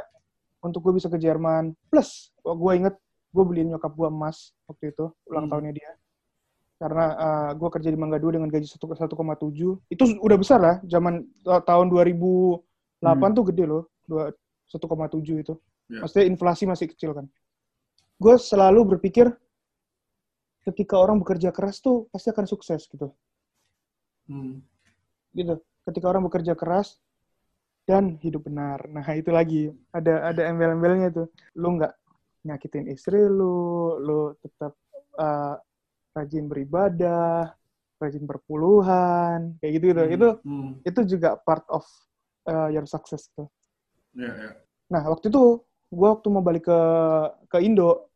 untuk 0.62 0.84
gue 0.86 0.94
bisa 0.98 1.10
ke 1.10 1.18
Jerman. 1.18 1.74
Plus, 1.90 2.30
gue 2.42 2.72
inget 2.74 2.94
gue 3.32 3.44
beliin 3.48 3.72
nyokap 3.72 3.96
gue 3.96 4.08
emas 4.12 4.52
waktu 4.68 4.92
itu 4.92 5.08
ulang 5.30 5.48
hmm. 5.48 5.52
tahunnya 5.52 5.72
dia. 5.74 5.92
Karena 6.82 7.04
uh, 7.14 7.50
gue 7.54 7.68
kerja 7.70 7.88
di 7.94 7.98
Mangga 7.98 8.18
Dua 8.18 8.34
dengan 8.34 8.50
gaji 8.50 8.66
1,7. 8.66 8.82
Itu 9.88 10.04
udah 10.18 10.36
besar 10.38 10.58
lah, 10.58 10.76
zaman 10.84 11.22
tahun 11.46 11.86
2008 11.88 12.58
hmm. 13.06 13.32
tuh 13.38 13.44
gede 13.54 13.64
loh, 13.66 13.82
1,7 14.10 14.78
itu. 15.42 15.54
Yeah. 15.90 16.02
Maksudnya 16.02 16.26
inflasi 16.26 16.64
masih 16.66 16.86
kecil 16.90 17.14
kan. 17.14 17.26
Gue 18.18 18.34
selalu 18.38 18.98
berpikir 18.98 19.30
ketika 20.62 20.94
orang 20.94 21.18
bekerja 21.18 21.50
keras 21.50 21.82
tuh 21.82 22.06
pasti 22.10 22.30
akan 22.30 22.46
sukses 22.46 22.86
gitu. 22.86 23.10
Hmm. 24.28 24.62
Gitu. 25.34 25.58
Ketika 25.82 26.06
orang 26.10 26.26
bekerja 26.26 26.54
keras 26.54 26.98
dan 27.88 28.18
hidup 28.22 28.46
benar. 28.46 28.86
Nah 28.86 29.02
itu 29.14 29.30
lagi 29.34 29.70
ada 29.90 30.30
ada 30.30 30.42
embel-embelnya 30.46 31.10
tuh. 31.10 31.28
Lu 31.58 31.78
nggak 31.78 31.92
nyakitin 32.46 32.90
istri 32.90 33.22
lu, 33.26 33.98
lu 33.98 34.20
tetap 34.42 34.74
uh, 35.18 35.58
rajin 36.14 36.46
beribadah, 36.46 37.50
rajin 37.98 38.24
berpuluhan, 38.26 39.58
kayak 39.58 39.72
gitu 39.78 39.84
gitu. 39.90 40.02
Hmm. 40.02 40.14
Itu 40.14 40.28
hmm. 40.46 40.70
itu 40.86 41.00
juga 41.18 41.38
part 41.42 41.66
of 41.70 41.82
uh, 42.46 42.70
your 42.70 42.86
success 42.86 43.30
tuh. 43.34 43.50
Yeah, 44.14 44.34
yeah. 44.34 44.54
Nah 44.92 45.02
waktu 45.08 45.32
itu 45.32 45.64
gue 45.92 46.08
waktu 46.08 46.26
mau 46.32 46.40
balik 46.40 46.64
ke 46.72 46.80
ke 47.52 47.58
Indo 47.60 48.08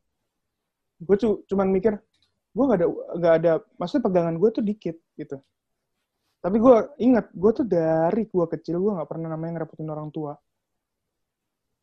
gue 0.96 1.16
cu 1.20 1.44
cuman 1.44 1.68
mikir 1.68 1.92
gue 2.56 2.64
nggak 2.64 2.78
ada 2.80 2.86
nggak 2.88 3.34
ada 3.36 3.52
maksudnya 3.76 4.04
pegangan 4.08 4.36
gue 4.40 4.48
tuh 4.48 4.64
dikit 4.64 4.96
gitu 5.20 5.36
tapi 6.40 6.56
gue 6.62 6.76
ingat 7.02 7.32
gue 7.32 7.50
tuh 7.50 7.66
dari 7.66 8.22
gue 8.28 8.46
kecil 8.46 8.78
gue 8.78 8.92
nggak 8.94 9.08
pernah 9.08 9.34
namanya 9.34 9.62
ngerepotin 9.62 9.90
orang 9.90 10.08
tua. 10.14 10.36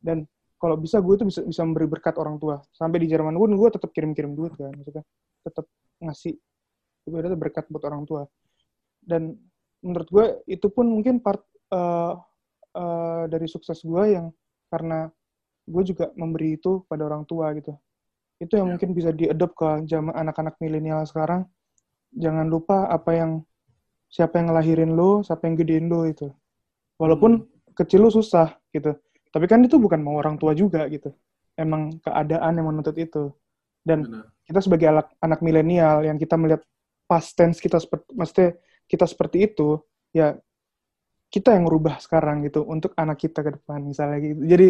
Dan 0.00 0.24
kalau 0.60 0.76
bisa 0.80 1.00
gue 1.00 1.14
tuh 1.20 1.26
bisa 1.28 1.40
bisa 1.44 1.62
memberi 1.64 1.88
berkat 1.88 2.16
orang 2.16 2.40
tua. 2.40 2.60
Sampai 2.72 3.02
di 3.02 3.08
Jerman 3.10 3.36
pun 3.36 3.52
gue 3.52 3.68
tetap 3.68 3.92
kirim-kirim 3.92 4.32
duit 4.32 4.56
kan 4.56 4.72
maksudnya. 4.72 5.04
Tetap 5.44 5.66
ngasih 6.00 6.34
itu 7.04 7.16
ada 7.20 7.36
berkat 7.36 7.68
buat 7.68 7.84
orang 7.84 8.08
tua. 8.08 8.24
Dan 9.04 9.36
menurut 9.84 10.08
gue 10.08 10.26
itu 10.48 10.66
pun 10.72 10.88
mungkin 10.88 11.20
part 11.20 11.44
uh, 11.68 12.16
uh, 12.72 13.24
dari 13.28 13.44
sukses 13.44 13.84
gue 13.84 14.04
yang 14.16 14.32
karena 14.72 15.12
gue 15.64 15.82
juga 15.84 16.08
memberi 16.16 16.56
itu 16.56 16.84
pada 16.88 17.04
orang 17.04 17.28
tua 17.28 17.52
gitu. 17.56 17.76
Itu 18.40 18.56
yang 18.56 18.68
ya. 18.68 18.72
mungkin 18.76 18.90
bisa 18.96 19.10
diadop 19.12 19.52
ke 19.56 19.84
zaman 19.88 20.16
anak-anak 20.16 20.56
milenial 20.60 21.04
sekarang. 21.04 21.44
Jangan 22.16 22.46
lupa 22.48 22.88
apa 22.88 23.10
yang 23.12 23.30
siapa 24.14 24.38
yang 24.38 24.54
ngelahirin 24.54 24.94
lo 24.94 25.26
siapa 25.26 25.50
yang 25.50 25.58
gedein 25.58 25.90
lo 25.90 26.06
itu 26.06 26.30
Walaupun 26.94 27.42
kecil 27.74 28.06
lu 28.06 28.10
susah 28.10 28.54
gitu. 28.70 28.94
Tapi 29.34 29.44
kan 29.50 29.58
itu 29.66 29.76
bukan 29.82 29.98
mau 29.98 30.14
orang 30.22 30.38
tua 30.38 30.54
juga 30.54 30.86
gitu. 30.86 31.10
Emang 31.58 31.98
keadaan 31.98 32.54
yang 32.54 32.66
menuntut 32.70 32.94
itu. 32.94 33.34
Dan 33.82 34.06
Benar. 34.06 34.30
kita 34.46 34.60
sebagai 34.62 34.86
anak, 34.94 35.06
anak 35.18 35.40
milenial 35.42 36.06
yang 36.06 36.16
kita 36.16 36.38
melihat 36.38 36.62
past 37.04 37.36
tense 37.36 37.60
kita 37.60 37.76
seperti 37.82 38.08
maksudnya 38.16 38.50
kita 38.88 39.04
seperti 39.04 39.50
itu, 39.50 39.76
ya 40.14 40.38
kita 41.28 41.52
yang 41.52 41.66
merubah 41.66 41.98
sekarang 41.98 42.46
gitu 42.46 42.62
untuk 42.64 42.94
anak 42.94 43.20
kita 43.20 43.42
ke 43.42 43.50
depan 43.58 43.82
misalnya 43.82 44.22
gitu. 44.22 44.40
Jadi 44.46 44.68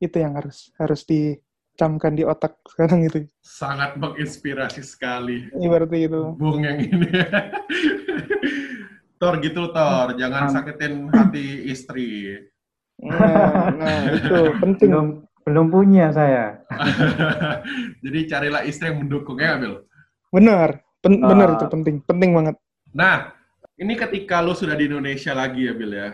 itu 0.00 0.16
yang 0.16 0.32
harus 0.40 0.72
harus 0.80 1.04
dicamkan 1.04 2.16
di 2.16 2.24
otak 2.24 2.56
sekarang 2.72 3.04
gitu. 3.04 3.28
Sangat 3.44 4.00
menginspirasi 4.00 4.80
sekali. 4.80 5.52
Ibaratnya 5.60 5.98
gitu. 6.08 6.20
Bung 6.40 6.64
yang 6.64 6.80
ini. 6.80 7.06
Tor 9.20 9.36
gitu 9.44 9.68
Tor, 9.70 10.16
jangan 10.16 10.48
Am- 10.48 10.54
sakitin 10.54 11.12
hati 11.12 11.68
istri. 11.68 12.40
Nah, 13.00 13.68
nah 13.72 13.98
itu 14.12 14.36
penting. 14.60 14.88
Belum 14.92 15.08
belum 15.40 15.66
punya 15.68 16.12
saya. 16.12 16.60
Jadi 18.04 18.18
carilah 18.28 18.62
istri 18.64 18.88
yang 18.92 19.04
mendukungnya, 19.04 19.56
Abil. 19.56 19.74
Benar, 20.30 20.80
pen- 21.00 21.20
Ah. 21.20 21.28
benar 21.32 21.48
itu 21.58 21.66
penting, 21.68 21.96
penting 22.04 22.30
banget. 22.32 22.56
Nah, 22.92 23.32
ini 23.76 23.96
ketika 23.96 24.40
lu 24.40 24.52
sudah 24.52 24.76
di 24.76 24.86
Indonesia 24.86 25.32
lagi 25.32 25.66
ya, 25.66 25.72
Bil 25.74 25.92
ya. 25.92 26.10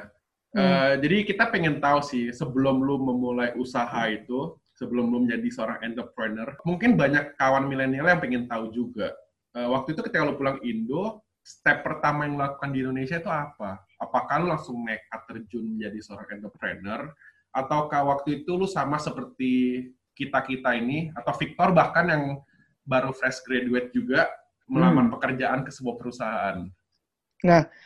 Eh, 0.57 0.93
jadi 1.05 1.29
kita 1.29 1.53
pengen 1.53 1.85
tahu 1.85 2.01
sih, 2.01 2.33
sebelum 2.33 2.81
lu 2.81 2.97
memulai 2.97 3.53
usaha 3.61 4.09
itu, 4.09 4.57
sebelum 4.73 5.13
lu 5.13 5.29
menjadi 5.29 5.53
seorang 5.53 5.85
entrepreneur, 5.85 6.49
mungkin 6.65 6.97
banyak 6.97 7.37
kawan 7.37 7.69
milenial 7.69 8.09
yang 8.09 8.23
pengen 8.25 8.49
tahu 8.49 8.73
juga. 8.73 9.13
Eh, 9.53 9.69
waktu 9.69 9.93
itu 9.93 10.01
ketika 10.01 10.25
lu 10.25 10.33
pulang 10.33 10.57
Indo, 10.65 11.21
step 11.47 11.87
pertama 11.87 12.27
yang 12.27 12.35
lu 12.35 12.43
lakukan 12.43 12.75
di 12.75 12.83
Indonesia 12.83 13.23
itu 13.23 13.31
apa? 13.31 13.87
Apakah 14.03 14.43
lu 14.43 14.51
langsung 14.51 14.83
nekat 14.83 15.23
terjun 15.31 15.79
menjadi 15.79 15.99
seorang 16.03 16.43
entrepreneur? 16.43 17.15
Ataukah 17.55 18.03
waktu 18.03 18.43
itu 18.43 18.59
lu 18.59 18.67
sama 18.67 18.99
seperti 18.99 19.87
kita-kita 20.19 20.75
ini, 20.75 21.15
atau 21.15 21.31
Victor 21.39 21.71
bahkan 21.71 22.11
yang 22.11 22.43
baru 22.83 23.15
fresh 23.15 23.47
graduate 23.47 23.95
juga, 23.95 24.27
melamar 24.67 25.07
pekerjaan 25.15 25.63
ke 25.63 25.71
sebuah 25.71 25.95
perusahaan? 25.95 26.67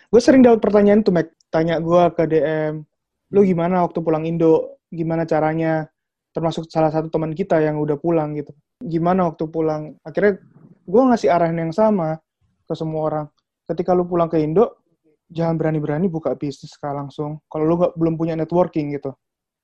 Gue 0.09 0.21
sering 0.25 0.41
dapat 0.41 0.65
pertanyaan 0.65 1.05
tuh, 1.05 1.13
Mac. 1.13 1.29
Tanya 1.51 1.83
gue 1.83 2.03
ke 2.15 2.25
DM, 2.31 2.87
lu 3.35 3.41
gimana 3.43 3.83
waktu 3.83 3.99
pulang 4.01 4.23
Indo? 4.25 4.79
Gimana 4.89 5.27
caranya? 5.27 5.91
Termasuk 6.31 6.71
salah 6.71 6.95
satu 6.95 7.11
teman 7.11 7.35
kita 7.35 7.59
yang 7.59 7.83
udah 7.83 7.99
pulang 7.99 8.39
gitu. 8.39 8.55
Gimana 8.81 9.27
waktu 9.27 9.51
pulang? 9.51 9.99
Akhirnya 10.07 10.39
gue 10.87 11.03
ngasih 11.11 11.27
arahan 11.27 11.59
yang 11.59 11.75
sama 11.75 12.23
ke 12.65 12.75
semua 12.79 13.03
orang. 13.11 13.27
Ketika 13.71 13.95
lu 13.95 14.03
pulang 14.03 14.27
ke 14.27 14.43
Indo, 14.43 14.83
jangan 15.31 15.55
berani-berani 15.55 16.11
buka 16.11 16.35
bisnis 16.35 16.75
kah 16.75 16.91
langsung. 16.91 17.39
Kalau 17.47 17.65
lu 17.71 17.75
nggak- 17.79 17.95
belum 17.95 18.19
punya 18.19 18.35
networking 18.35 18.99
gitu. 18.99 19.15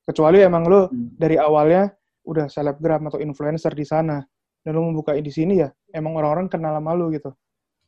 Kecuali 0.07 0.39
emang 0.39 0.63
lu 0.63 0.87
Hmm. 0.87 1.11
dari 1.19 1.35
awalnya 1.35 1.91
udah 2.23 2.47
selebgram 2.47 3.07
atau 3.07 3.19
influencer 3.19 3.71
di 3.71 3.83
sana 3.83 4.19
dan 4.59 4.71
lu 4.75 4.83
membuka 4.91 5.15
di 5.15 5.31
sini 5.31 5.63
ya 5.63 5.71
emang 5.95 6.19
orang-orang 6.19 6.51
kenal 6.51 6.75
sama 6.75 6.91
lu 6.91 7.07
gitu 7.15 7.31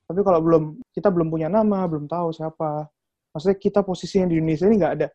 tapi 0.07 0.23
kalau 0.23 0.39
belum 0.39 0.63
kita 0.95 1.11
belum 1.11 1.27
punya 1.27 1.51
nama 1.51 1.83
belum 1.83 2.07
tahu 2.07 2.31
siapa 2.31 2.87
maksudnya 3.35 3.59
kita 3.59 3.83
posisinya 3.83 4.31
di 4.31 4.39
Indonesia 4.39 4.63
ini 4.63 4.79
nggak 4.79 4.93
ada 4.95 5.07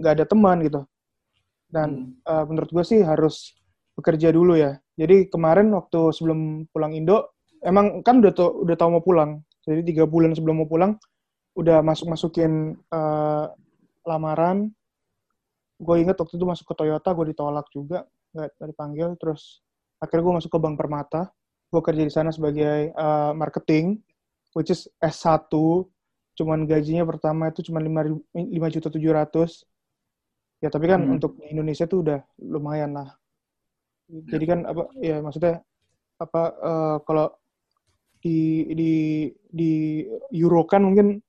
nggak 0.00 0.12
ada 0.16 0.24
teman 0.24 0.56
gitu 0.64 0.80
dan 1.68 1.88
Hmm. 2.16 2.24
eh, 2.24 2.44
menurut 2.48 2.70
gue 2.72 2.84
sih 2.88 3.00
harus 3.04 3.52
bekerja 3.92 4.32
dulu 4.32 4.56
ya 4.56 4.80
jadi 4.96 5.28
kemarin 5.28 5.68
waktu 5.76 6.08
sebelum 6.16 6.64
pulang 6.72 6.96
Indo 6.96 7.36
emang 7.60 8.00
kan 8.00 8.24
udah 8.24 8.32
tau, 8.32 8.64
udah 8.64 8.76
tahu 8.80 8.96
mau 8.96 9.04
pulang 9.04 9.44
jadi 9.66 9.80
tiga 9.86 10.04
bulan 10.06 10.34
sebelum 10.36 10.62
mau 10.64 10.68
pulang 10.68 10.94
udah 11.58 11.82
masuk 11.82 12.06
masukin 12.12 12.78
eh, 12.78 13.46
lamaran. 14.06 14.70
Gue 15.78 16.02
inget 16.02 16.18
waktu 16.18 16.34
itu 16.38 16.46
masuk 16.46 16.66
ke 16.70 16.74
Toyota 16.74 17.14
gue 17.14 17.34
ditolak 17.34 17.66
juga 17.70 18.06
nggak 18.34 18.70
dipanggil. 18.74 19.14
Terus 19.18 19.62
akhirnya 20.02 20.22
gue 20.26 20.34
masuk 20.42 20.50
ke 20.54 20.58
Bank 20.58 20.76
Permata. 20.78 21.30
Gue 21.70 21.80
kerja 21.84 22.02
di 22.02 22.10
sana 22.10 22.32
sebagai 22.32 22.96
uh, 22.96 23.36
marketing 23.36 24.00
which 24.56 24.72
is 24.72 24.88
S1 24.98 25.52
cuman 26.38 26.64
gajinya 26.64 27.02
pertama 27.04 27.50
itu 27.50 27.66
cuma 27.66 27.82
5 27.82 28.14
lima 28.32 28.68
juta 28.70 28.88
tujuh 28.88 29.10
ratus. 29.12 29.66
Ya 30.58 30.70
tapi 30.72 30.90
kan 30.90 31.02
Hmm. 31.04 31.18
untuk 31.18 31.38
di 31.38 31.50
Indonesia 31.54 31.86
tuh 31.86 32.02
udah 32.02 32.18
lumayan 32.42 32.94
lah. 32.96 33.14
Jadi 34.08 34.44
kan 34.48 34.64
apa 34.64 34.88
ya 34.98 35.20
maksudnya 35.20 35.60
apa 36.18 36.42
eh, 36.58 36.96
kalau 37.06 37.26
di 38.18 38.38
di 38.74 38.92
di 39.48 39.70
Euro 40.34 40.66
kan 40.66 40.82
mungkin 40.82 41.22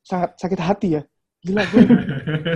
sangat 0.00 0.36
sakit 0.40 0.60
hati 0.60 0.88
ya. 0.96 1.02
Gila 1.40 1.64
gue 1.72 1.82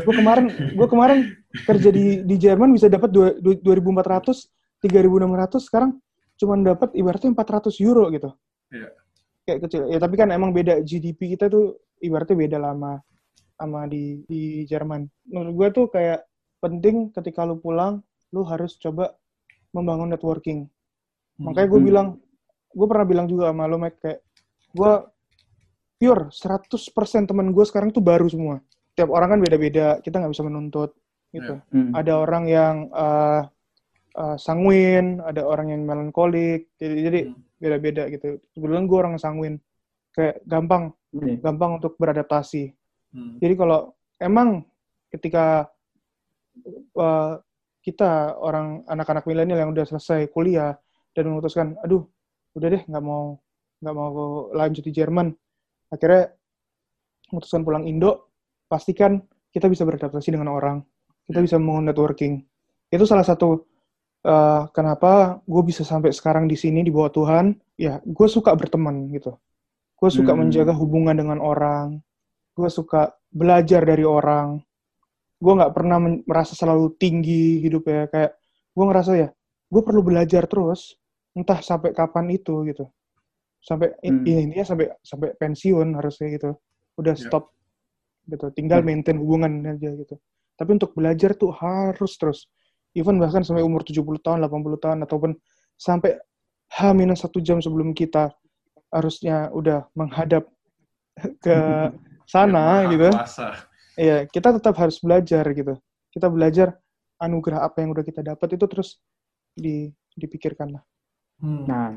gue 0.05 0.15
kemarin 0.15 0.47
gue 0.77 0.89
kemarin 0.89 1.19
kerja 1.65 1.89
di 1.89 2.21
di 2.21 2.37
Jerman 2.37 2.73
bisa 2.73 2.89
dapat 2.89 3.09
dua- 3.09 3.37
dua- 3.41 3.61
2.400 3.81 4.49
3.600 4.85 5.65
sekarang 5.65 5.97
cuma 6.37 6.59
dapat 6.61 6.93
ibaratnya 6.93 7.33
400 7.33 7.81
euro 7.81 8.13
gitu. 8.13 8.29
Iya. 8.69 8.89
kayak 9.45 9.61
kecil. 9.69 9.83
Ya 9.93 10.01
tapi 10.01 10.17
kan 10.17 10.33
emang 10.33 10.53
beda 10.53 10.81
GDP 10.81 11.37
kita 11.37 11.49
tuh 11.49 11.77
ibaratnya 12.01 12.37
beda 12.37 12.59
lama 12.61 12.97
sama 13.57 13.85
di 13.85 14.25
di 14.25 14.65
Jerman. 14.65 15.05
Menurut 15.29 15.53
gue 15.53 15.69
tuh 15.73 15.87
kayak 15.89 16.25
penting 16.61 17.13
ketika 17.13 17.45
lu 17.45 17.61
pulang 17.61 18.01
lu 18.33 18.41
harus 18.45 18.77
coba 18.77 19.13
membangun 19.71 20.09
networking. 20.11 20.65
Makanya 21.37 21.69
gue 21.69 21.81
Hmm. 21.81 21.89
bilang 21.89 22.09
gue 22.75 22.87
pernah 22.91 23.07
bilang 23.07 23.27
juga 23.31 23.55
sama 23.55 23.71
lo 23.71 23.79
Mike 23.79 23.99
kayak 24.03 24.21
gue 24.75 24.93
pure 25.95 26.23
100% 26.29 27.31
teman 27.31 27.55
gue 27.55 27.65
sekarang 27.65 27.95
tuh 27.95 28.03
baru 28.03 28.27
semua 28.27 28.59
tiap 28.99 29.11
orang 29.15 29.39
kan 29.39 29.41
beda-beda 29.41 30.03
kita 30.03 30.19
nggak 30.19 30.33
bisa 30.35 30.45
menuntut 30.45 30.91
gitu 31.31 31.59
Hmm. 31.71 31.91
ada 31.95 32.19
orang 32.19 32.45
yang 32.47 32.75
uh, 32.95 33.43
uh, 34.15 34.37
sanguin 34.39 35.19
ada 35.23 35.43
orang 35.47 35.71
yang 35.75 35.83
melankolik 35.87 36.71
jadi 36.79 36.95
jadi 36.99 37.21
Hmm. 37.31 37.39
beda-beda 37.59 38.03
gitu 38.11 38.39
kebetulan 38.55 38.85
gue 38.91 38.99
orang 38.99 39.15
sanguin 39.17 39.55
kayak 40.15 40.43
gampang 40.47 40.95
Iya. 41.15 41.39
gampang 41.43 41.79
untuk 41.79 41.95
beradaptasi 41.99 42.75
Hmm. 43.15 43.39
jadi 43.39 43.55
kalau 43.55 43.95
emang 44.19 44.67
ketika 45.11 45.71
uh, 46.99 47.39
kita 47.85 48.35
orang 48.41 48.81
anak-anak 48.89 49.29
milenial 49.29 49.61
yang 49.61 49.71
udah 49.77 49.85
selesai 49.85 50.33
kuliah 50.33 50.73
dan 51.13 51.29
memutuskan, 51.29 51.77
aduh, 51.85 52.09
udah 52.55 52.69
deh 52.71 52.83
nggak 52.87 53.05
mau 53.05 53.39
nggak 53.83 53.95
mau 53.95 54.49
lanjut 54.55 54.81
di 54.87 54.93
Jerman, 54.95 55.29
akhirnya 55.93 56.33
memutuskan 57.29 57.67
pulang 57.67 57.85
Indo, 57.85 58.33
pastikan 58.71 59.21
kita 59.53 59.69
bisa 59.69 59.85
beradaptasi 59.85 60.33
dengan 60.33 60.55
orang, 60.55 60.81
kita 61.29 61.45
bisa 61.45 61.61
membangun 61.61 61.93
networking. 61.93 62.41
Itu 62.89 63.05
salah 63.05 63.27
satu 63.27 63.67
uh, 64.25 64.71
kenapa 64.73 65.43
gue 65.45 65.63
bisa 65.67 65.85
sampai 65.85 66.15
sekarang 66.17 66.49
di 66.49 66.57
sini 66.57 66.81
di 66.81 66.91
bawah 66.95 67.13
Tuhan. 67.13 67.55
Ya, 67.77 67.99
gue 68.07 68.29
suka 68.31 68.55
berteman 68.55 69.11
gitu. 69.11 69.37
Gue 69.99 70.11
suka 70.11 70.33
Hmm. 70.33 70.47
menjaga 70.47 70.73
hubungan 70.73 71.15
dengan 71.17 71.43
orang. 71.43 72.01
Gue 72.55 72.71
suka 72.71 73.13
belajar 73.35 73.83
dari 73.83 74.07
orang. 74.07 74.63
Gue 75.43 75.53
nggak 75.59 75.75
pernah 75.75 75.99
merasa 76.25 76.55
selalu 76.55 76.95
tinggi 76.97 77.61
hidupnya. 77.61 78.07
Kayak 78.09 78.39
gue 78.75 78.85
ngerasa 78.85 79.13
ya, 79.19 79.29
gue 79.71 79.83
perlu 79.83 80.01
belajar 80.07 80.47
terus. 80.47 80.97
Entah 81.35 81.59
sampai 81.61 81.91
kapan 81.91 82.31
itu 82.31 82.63
gitu. 82.71 82.87
Sampai 83.59 83.97
Hmm. 84.03 84.23
ini 84.23 84.55
ya 84.55 84.65
sampai 84.65 84.93
sampai 85.03 85.35
pensiun 85.35 85.99
harusnya 85.99 86.39
gitu. 86.39 86.51
Udah 86.95 87.15
Ya. 87.19 87.27
stop 87.27 87.51
gitu. 88.31 88.49
Tinggal 88.55 88.81
Hmm. 88.81 88.87
maintain 88.93 89.19
hubungan 89.19 89.51
aja 89.67 89.91
gitu. 89.99 90.15
Tapi 90.55 90.71
untuk 90.79 90.95
belajar 90.95 91.35
tuh 91.35 91.51
harus 91.51 92.15
terus. 92.15 92.47
Even 92.95 93.19
bahkan 93.19 93.43
sampai 93.43 93.67
umur 93.67 93.83
70 93.83 94.23
tahun, 94.23 94.39
80 94.47 94.79
tahun, 94.79 95.03
ataupun 95.03 95.35
sampai 95.75 96.15
H-1 96.71 97.43
jam 97.43 97.59
sebelum 97.59 97.91
kita 97.91 98.31
harusnya 98.95 99.51
udah 99.51 99.91
menghadap 99.99 100.47
ke 101.45 101.51
sana 102.31 102.87
Yang 102.87 102.91
gitu. 102.95 103.09
Iya, 103.95 104.17
kita 104.31 104.55
tetap 104.59 104.75
harus 104.79 104.99
belajar 105.03 105.43
gitu. 105.51 105.75
Kita 106.15 106.31
belajar 106.31 106.79
anugerah 107.19 107.67
apa 107.67 107.83
yang 107.83 107.91
udah 107.95 108.03
kita 108.07 108.23
dapat 108.23 108.55
itu 108.55 108.67
terus 108.71 108.99
di, 109.55 109.91
dipikirkan 110.15 110.79
lah. 110.79 110.83
Hmm. 111.43 111.65
Nah, 111.67 111.91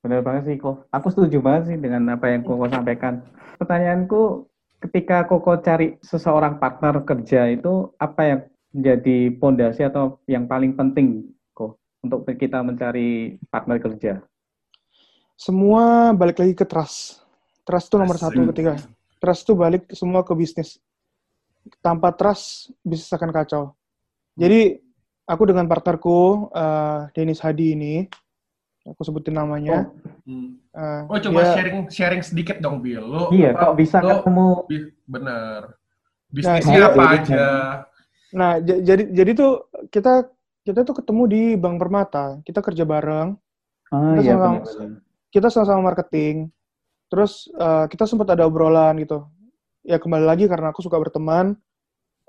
benar 0.00 0.20
banget 0.24 0.42
sih 0.48 0.56
kok. 0.56 0.86
Aku 0.94 1.12
setuju 1.12 1.42
banget 1.42 1.74
sih 1.74 1.78
dengan 1.78 2.06
apa 2.14 2.30
yang 2.30 2.46
Koko 2.46 2.70
sampaikan. 2.70 3.24
Pertanyaanku, 3.60 4.46
ketika 4.88 5.26
Koko 5.26 5.58
cari 5.60 5.98
seseorang 6.00 6.56
partner 6.62 7.02
kerja 7.02 7.50
itu 7.50 7.92
apa 7.98 8.22
yang 8.24 8.40
menjadi 8.72 9.18
pondasi 9.40 9.82
atau 9.88 10.20
yang 10.28 10.46
paling 10.46 10.76
penting 10.76 11.28
kok 11.56 11.80
untuk 12.04 12.28
kita 12.38 12.62
mencari 12.62 13.40
partner 13.50 13.76
kerja? 13.80 14.12
Semua 15.38 16.10
balik 16.14 16.42
lagi 16.42 16.54
ke 16.54 16.66
trust. 16.66 17.22
Trust 17.62 17.92
itu 17.92 17.96
nomor 18.00 18.18
Asik. 18.18 18.24
satu 18.26 18.40
ketika. 18.50 18.74
Trust 19.22 19.42
itu 19.46 19.52
balik 19.54 19.82
semua 19.94 20.26
ke 20.26 20.34
bisnis. 20.34 20.82
Tanpa 21.78 22.10
trust, 22.14 22.74
bisnis 22.82 23.12
akan 23.12 23.30
kacau. 23.30 23.76
Jadi, 24.38 24.78
aku 25.26 25.42
dengan 25.46 25.66
partnerku, 25.66 26.48
eh, 26.54 26.98
Denis 27.14 27.42
Hadi 27.42 27.74
ini, 27.74 27.94
aku 28.84 29.02
sebutin 29.02 29.34
namanya. 29.34 29.90
Hmm. 30.22 30.60
eh, 30.70 31.02
Oh 31.08 31.18
coba 31.18 31.40
dia- 31.42 31.54
sharing 31.56 31.78
sharing 31.88 32.22
sedikit 32.22 32.60
dong 32.60 32.78
Bill. 32.78 33.02
Lo 33.02 33.22
Iya, 33.30 33.52
apa- 33.52 33.60
kok 33.64 33.74
bisa 33.74 33.96
lo- 33.98 34.20
ketemu 34.20 34.48
bener. 35.04 35.60
Bisnisnya 36.28 36.76
Nah, 36.78 36.88
apa 36.88 37.02
iya. 37.02 37.10
aja? 37.16 37.44
Nah, 38.30 38.52
j- 38.60 38.82
jadi 38.84 39.02
jadi 39.08 39.30
tuh 39.32 39.52
kita 39.88 40.28
kita 40.62 40.84
tuh 40.84 40.94
ketemu 40.94 41.22
di 41.24 41.42
Bank 41.56 41.80
Permata. 41.80 42.44
Kita 42.44 42.60
kerja 42.60 42.84
bareng. 42.84 43.32
Ah, 43.88 44.14
Kita 44.14 44.22
iya 44.22 44.34
sama-. 44.36 44.60
Kita 45.28 45.46
sama-sama 45.48 45.80
marketing. 45.86 46.52
Terus 47.08 47.48
eh, 47.50 47.84
kita 47.88 48.04
sempat 48.04 48.28
ada 48.28 48.44
obrolan 48.44 49.00
gitu. 49.00 49.24
Ya 49.80 49.96
kembali 49.96 50.28
lagi 50.28 50.44
karena 50.44 50.68
aku 50.68 50.84
suka 50.84 51.00
berteman. 51.00 51.56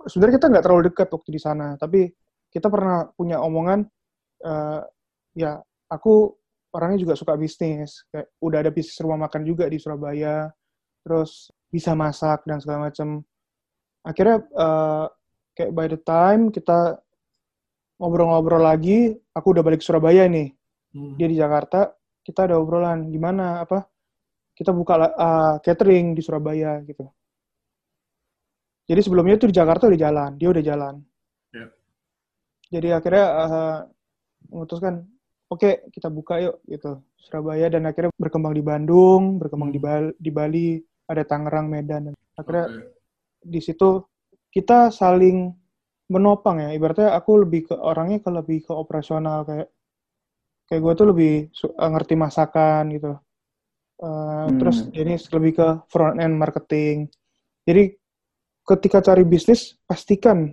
Sebenarnya 0.01 0.39
kita 0.39 0.48
nggak 0.48 0.63
terlalu 0.63 0.84
dekat 0.88 1.12
waktu 1.12 1.29
di 1.29 1.41
sana, 1.41 1.75
tapi 1.75 2.08
kita 2.50 2.68
pernah 2.68 3.12
punya 3.13 3.39
omongan. 3.39 3.84
eh, 4.39 4.82
ya 5.36 5.60
aku 5.91 6.38
orangnya 6.74 7.00
juga 7.04 7.14
suka 7.18 7.34
bisnis. 7.36 8.06
Kayak 8.10 8.28
udah 8.42 8.58
ada 8.62 8.72
bisnis 8.74 9.00
rumah 9.02 9.30
makan 9.30 9.42
juga 9.46 9.66
di 9.70 9.78
Surabaya. 9.78 10.50
Terus 11.06 11.50
bisa 11.70 11.94
masak 11.94 12.44
dan 12.46 12.62
segala 12.62 12.90
macam. 12.90 13.22
Akhirnya 14.04 14.38
eh, 14.42 15.06
kayak 15.58 15.72
by 15.76 15.86
the 15.92 16.00
time 16.02 16.42
kita 16.50 16.98
ngobrol-ngobrol 18.00 18.64
lagi, 18.64 19.12
aku 19.36 19.52
udah 19.52 19.64
balik 19.64 19.84
Surabaya 19.84 20.24
nih. 20.26 20.56
Hmm. 20.96 21.20
Dia 21.20 21.28
di 21.28 21.38
Jakarta, 21.38 21.92
kita 22.24 22.48
ada 22.48 22.56
obrolan 22.58 23.12
gimana 23.12 23.62
apa? 23.62 23.86
Kita 24.56 24.76
buka 24.76 24.96
uh, 25.00 25.56
catering 25.64 26.16
di 26.16 26.22
Surabaya 26.24 26.80
gitu. 26.84 27.08
Jadi 28.90 29.00
sebelumnya 29.06 29.38
itu 29.38 29.48
di 29.48 29.56
Jakarta 29.56 29.86
udah 29.86 30.00
jalan, 30.00 30.32
dia 30.36 30.50
udah 30.50 30.64
jalan. 30.66 30.96
Ya. 31.54 31.66
Jadi 32.74 32.88
akhirnya 32.90 33.26
uh, 33.30 33.80
memutuskan, 34.50 35.06
oke 35.50 35.89
kita 35.91 36.08
buka 36.13 36.39
yuk 36.41 36.56
gitu 36.70 37.01
Surabaya 37.29 37.70
dan 37.70 37.86
akhirnya 37.86 38.10
berkembang 38.18 38.58
di 38.58 38.63
Bandung, 38.65 39.38
berkembang 39.38 39.70
di, 39.70 39.77
Bal- 39.77 40.18
di 40.18 40.32
Bali, 40.34 40.82
ada 41.06 41.22
Tangerang, 41.22 41.70
Medan. 41.70 42.10
Dan 42.10 42.15
akhirnya 42.34 42.65
Oke. 42.74 42.82
di 43.46 43.60
situ 43.62 44.01
kita 44.50 44.89
saling 44.89 45.53
menopang 46.10 46.58
ya. 46.58 46.74
Ibaratnya 46.74 47.13
aku 47.13 47.46
lebih 47.46 47.70
ke 47.70 47.75
orangnya 47.77 48.18
ke 48.18 48.29
lebih 48.34 48.65
ke 48.65 48.74
operasional 48.74 49.46
kayak 49.46 49.70
kayak 50.65 50.82
gue 50.82 50.94
tuh 50.98 51.08
lebih 51.13 51.34
eh, 51.53 51.89
ngerti 51.94 52.13
masakan 52.18 52.84
gitu. 52.98 53.13
Eh, 53.13 54.08
Hmm. 54.50 54.58
Terus 54.58 54.77
ini 54.96 55.13
lebih 55.20 55.51
ke 55.60 55.68
front 55.91 56.18
end 56.18 56.34
marketing. 56.34 57.06
Jadi 57.68 57.94
ketika 58.65 59.06
cari 59.06 59.22
bisnis 59.22 59.77
pastikan 59.86 60.50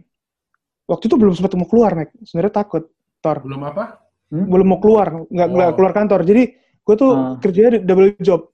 waktu 0.84 1.04
itu 1.08 1.16
belum 1.16 1.32
sempat 1.32 1.56
mau 1.56 1.64
keluar, 1.64 1.96
Mek. 1.96 2.12
Sebenarnya 2.20 2.60
takut, 2.60 2.84
Tor. 3.24 3.40
Belum 3.46 3.64
apa? 3.64 4.05
Hmm? 4.26 4.46
Belum 4.46 4.66
mau 4.66 4.78
keluar, 4.78 5.22
nggak 5.24 5.48
nggak 5.48 5.70
Oh. 5.70 5.74
keluar 5.74 5.92
kantor. 5.92 6.20
Jadi 6.22 6.42
gue 6.82 6.94
tuh 6.96 7.10
Ah. 7.10 7.38
kerjanya 7.38 7.78
double 7.78 8.18
job. 8.18 8.50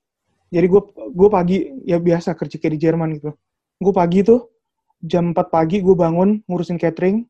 Jadi 0.48 0.66
gue 0.68 0.80
gue 1.10 1.28
pagi 1.28 1.56
ya 1.82 1.96
biasa 1.96 2.36
kerja 2.36 2.56
kayak 2.56 2.72
di 2.76 2.80
Jerman 2.80 3.08
gitu. 3.16 3.32
Gue 3.78 3.92
pagi 3.92 4.20
tuh 4.20 4.52
jam 5.00 5.32
4 5.32 5.48
pagi 5.48 5.80
gue 5.80 5.96
bangun 5.96 6.44
ngurusin 6.44 6.76
catering. 6.76 7.24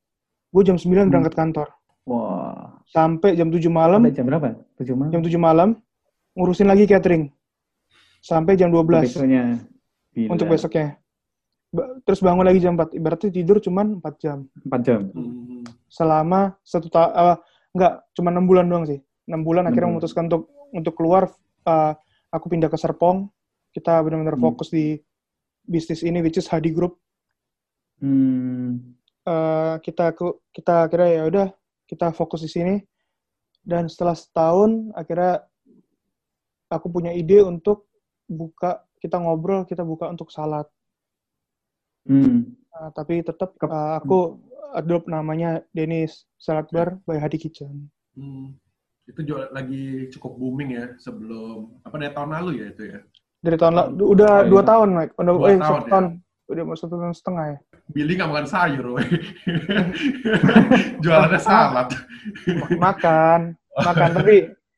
Gue 0.51 0.63
jam 0.63 0.75
9 0.75 1.07
Hmm. 1.07 1.11
berangkat 1.11 1.35
kantor. 1.35 1.69
Wah. 2.03 2.83
Sampai 2.85 3.33
jam 3.33 3.47
7 3.49 3.71
malam, 3.71 4.03
Sampai 4.03 4.13
jam 4.13 4.27
berapa? 4.27 4.47
Tujuh 4.77 4.95
malam. 4.95 5.11
jam 5.11 5.23
7 5.23 5.39
malam 5.39 5.69
ngurusin 6.35 6.67
lagi 6.67 6.85
catering. 6.85 7.31
Sampai 8.19 8.55
jam 8.55 8.69
12 8.69 9.07
Besoknya. 9.09 9.63
Gila. 10.13 10.29
untuk 10.29 10.47
besoknya. 10.47 11.01
Ba- 11.73 11.89
Terus 12.05 12.21
bangun 12.21 12.45
lagi 12.45 12.61
jam 12.61 12.77
4. 12.77 12.93
Ibaratnya 12.93 13.31
tidur 13.33 13.57
cuman 13.57 13.97
4 13.97 14.15
jam. 14.19 14.39
Empat 14.61 14.81
jam. 14.83 15.01
Hmm. 15.09 15.65
Selama 15.89 16.53
satu 16.61 16.87
tahun, 16.87 17.41
enggak, 17.73 18.05
cuma 18.13 18.29
6 18.31 18.45
bulan 18.45 18.65
doang 18.69 18.85
sih. 18.85 19.01
6 19.25 19.41
bulan 19.41 19.65
Enam 19.65 19.71
akhirnya 19.73 19.89
bulan. 19.89 19.95
memutuskan 19.99 20.25
untuk 20.29 20.43
untuk 20.73 20.95
keluar. 20.97 21.25
eh, 21.63 21.95
aku 22.29 22.51
pindah 22.51 22.67
ke 22.67 22.75
Serpong. 22.75 23.31
Kita 23.71 24.03
benar-benar 24.03 24.35
Hmm. 24.35 24.51
fokus 24.51 24.69
di 24.69 24.99
bisnis 25.63 26.03
ini, 26.03 26.19
which 26.19 26.35
is 26.37 26.51
Hadi 26.51 26.75
Group. 26.75 26.99
Hmm. 28.03 28.99
Eh, 29.23 29.75
kita 29.79 30.11
kita 30.51 30.91
akhirnya 30.91 31.11
ya 31.13 31.23
udah 31.31 31.47
kita 31.87 32.11
fokus 32.11 32.43
di 32.43 32.51
sini. 32.51 32.75
Dan 33.63 33.87
setelah 33.87 34.19
setahun, 34.19 34.91
akhirnya 34.93 35.47
aku 36.67 36.91
punya 36.91 37.15
ide 37.15 37.47
untuk 37.47 37.87
buka, 38.27 38.83
kita 38.99 39.23
ngobrol, 39.23 39.63
kita 39.63 39.87
buka 39.87 40.11
untuk 40.11 40.35
salad. 40.35 40.67
Hmm. 42.03 42.59
Nah, 42.75 42.91
tapi 42.91 43.23
tetap 43.23 43.55
eh, 43.55 43.93
aku 44.03 44.35
adopt 44.73 45.07
namanya 45.07 45.61
Dennis 45.71 46.25
Salad 46.37 46.69
Bar 46.69 46.97
by 47.05 47.17
Hadi 47.17 47.39
Kitchen. 47.39 47.89
Hmm. 48.13 48.57
Itu 49.03 49.21
juga 49.23 49.51
lagi 49.51 50.09
cukup 50.11 50.37
booming 50.37 50.71
ya 50.73 50.87
sebelum 50.97 51.75
apa 51.83 51.97
dari 51.97 52.13
tahun 52.13 52.31
lalu 52.33 52.51
ya 52.59 52.67
itu 52.71 52.83
ya. 52.89 53.01
Dari 53.43 53.57
tahun 53.59 53.75
lalu, 53.75 53.91
udah 54.07 54.33
Oh, 54.39 54.49
dua 54.49 54.63
iya. 54.63 54.69
tahun, 54.71 54.89
Mike. 54.95 55.13
Udah, 55.19 55.33
Dua 55.35 55.43
eh, 55.43 55.51
tahun, 55.53 55.63
satu 55.63 55.83
ya? 55.83 55.91
tahun. 55.91 56.07
Udah 56.47 56.63
mau 56.63 56.77
satu 56.77 56.95
tahun 56.95 57.15
setengah 57.15 57.45
ya. 57.49 57.59
Billy 57.91 58.13
nggak 58.15 58.31
makan 58.31 58.47
sayur, 58.47 58.85
woy. 58.95 59.07
Jualannya 61.03 61.41
salad. 61.41 61.89
Ma- 62.47 62.93
Makan, 62.93 63.41
makan. 63.77 64.11
Tapi 64.15 64.37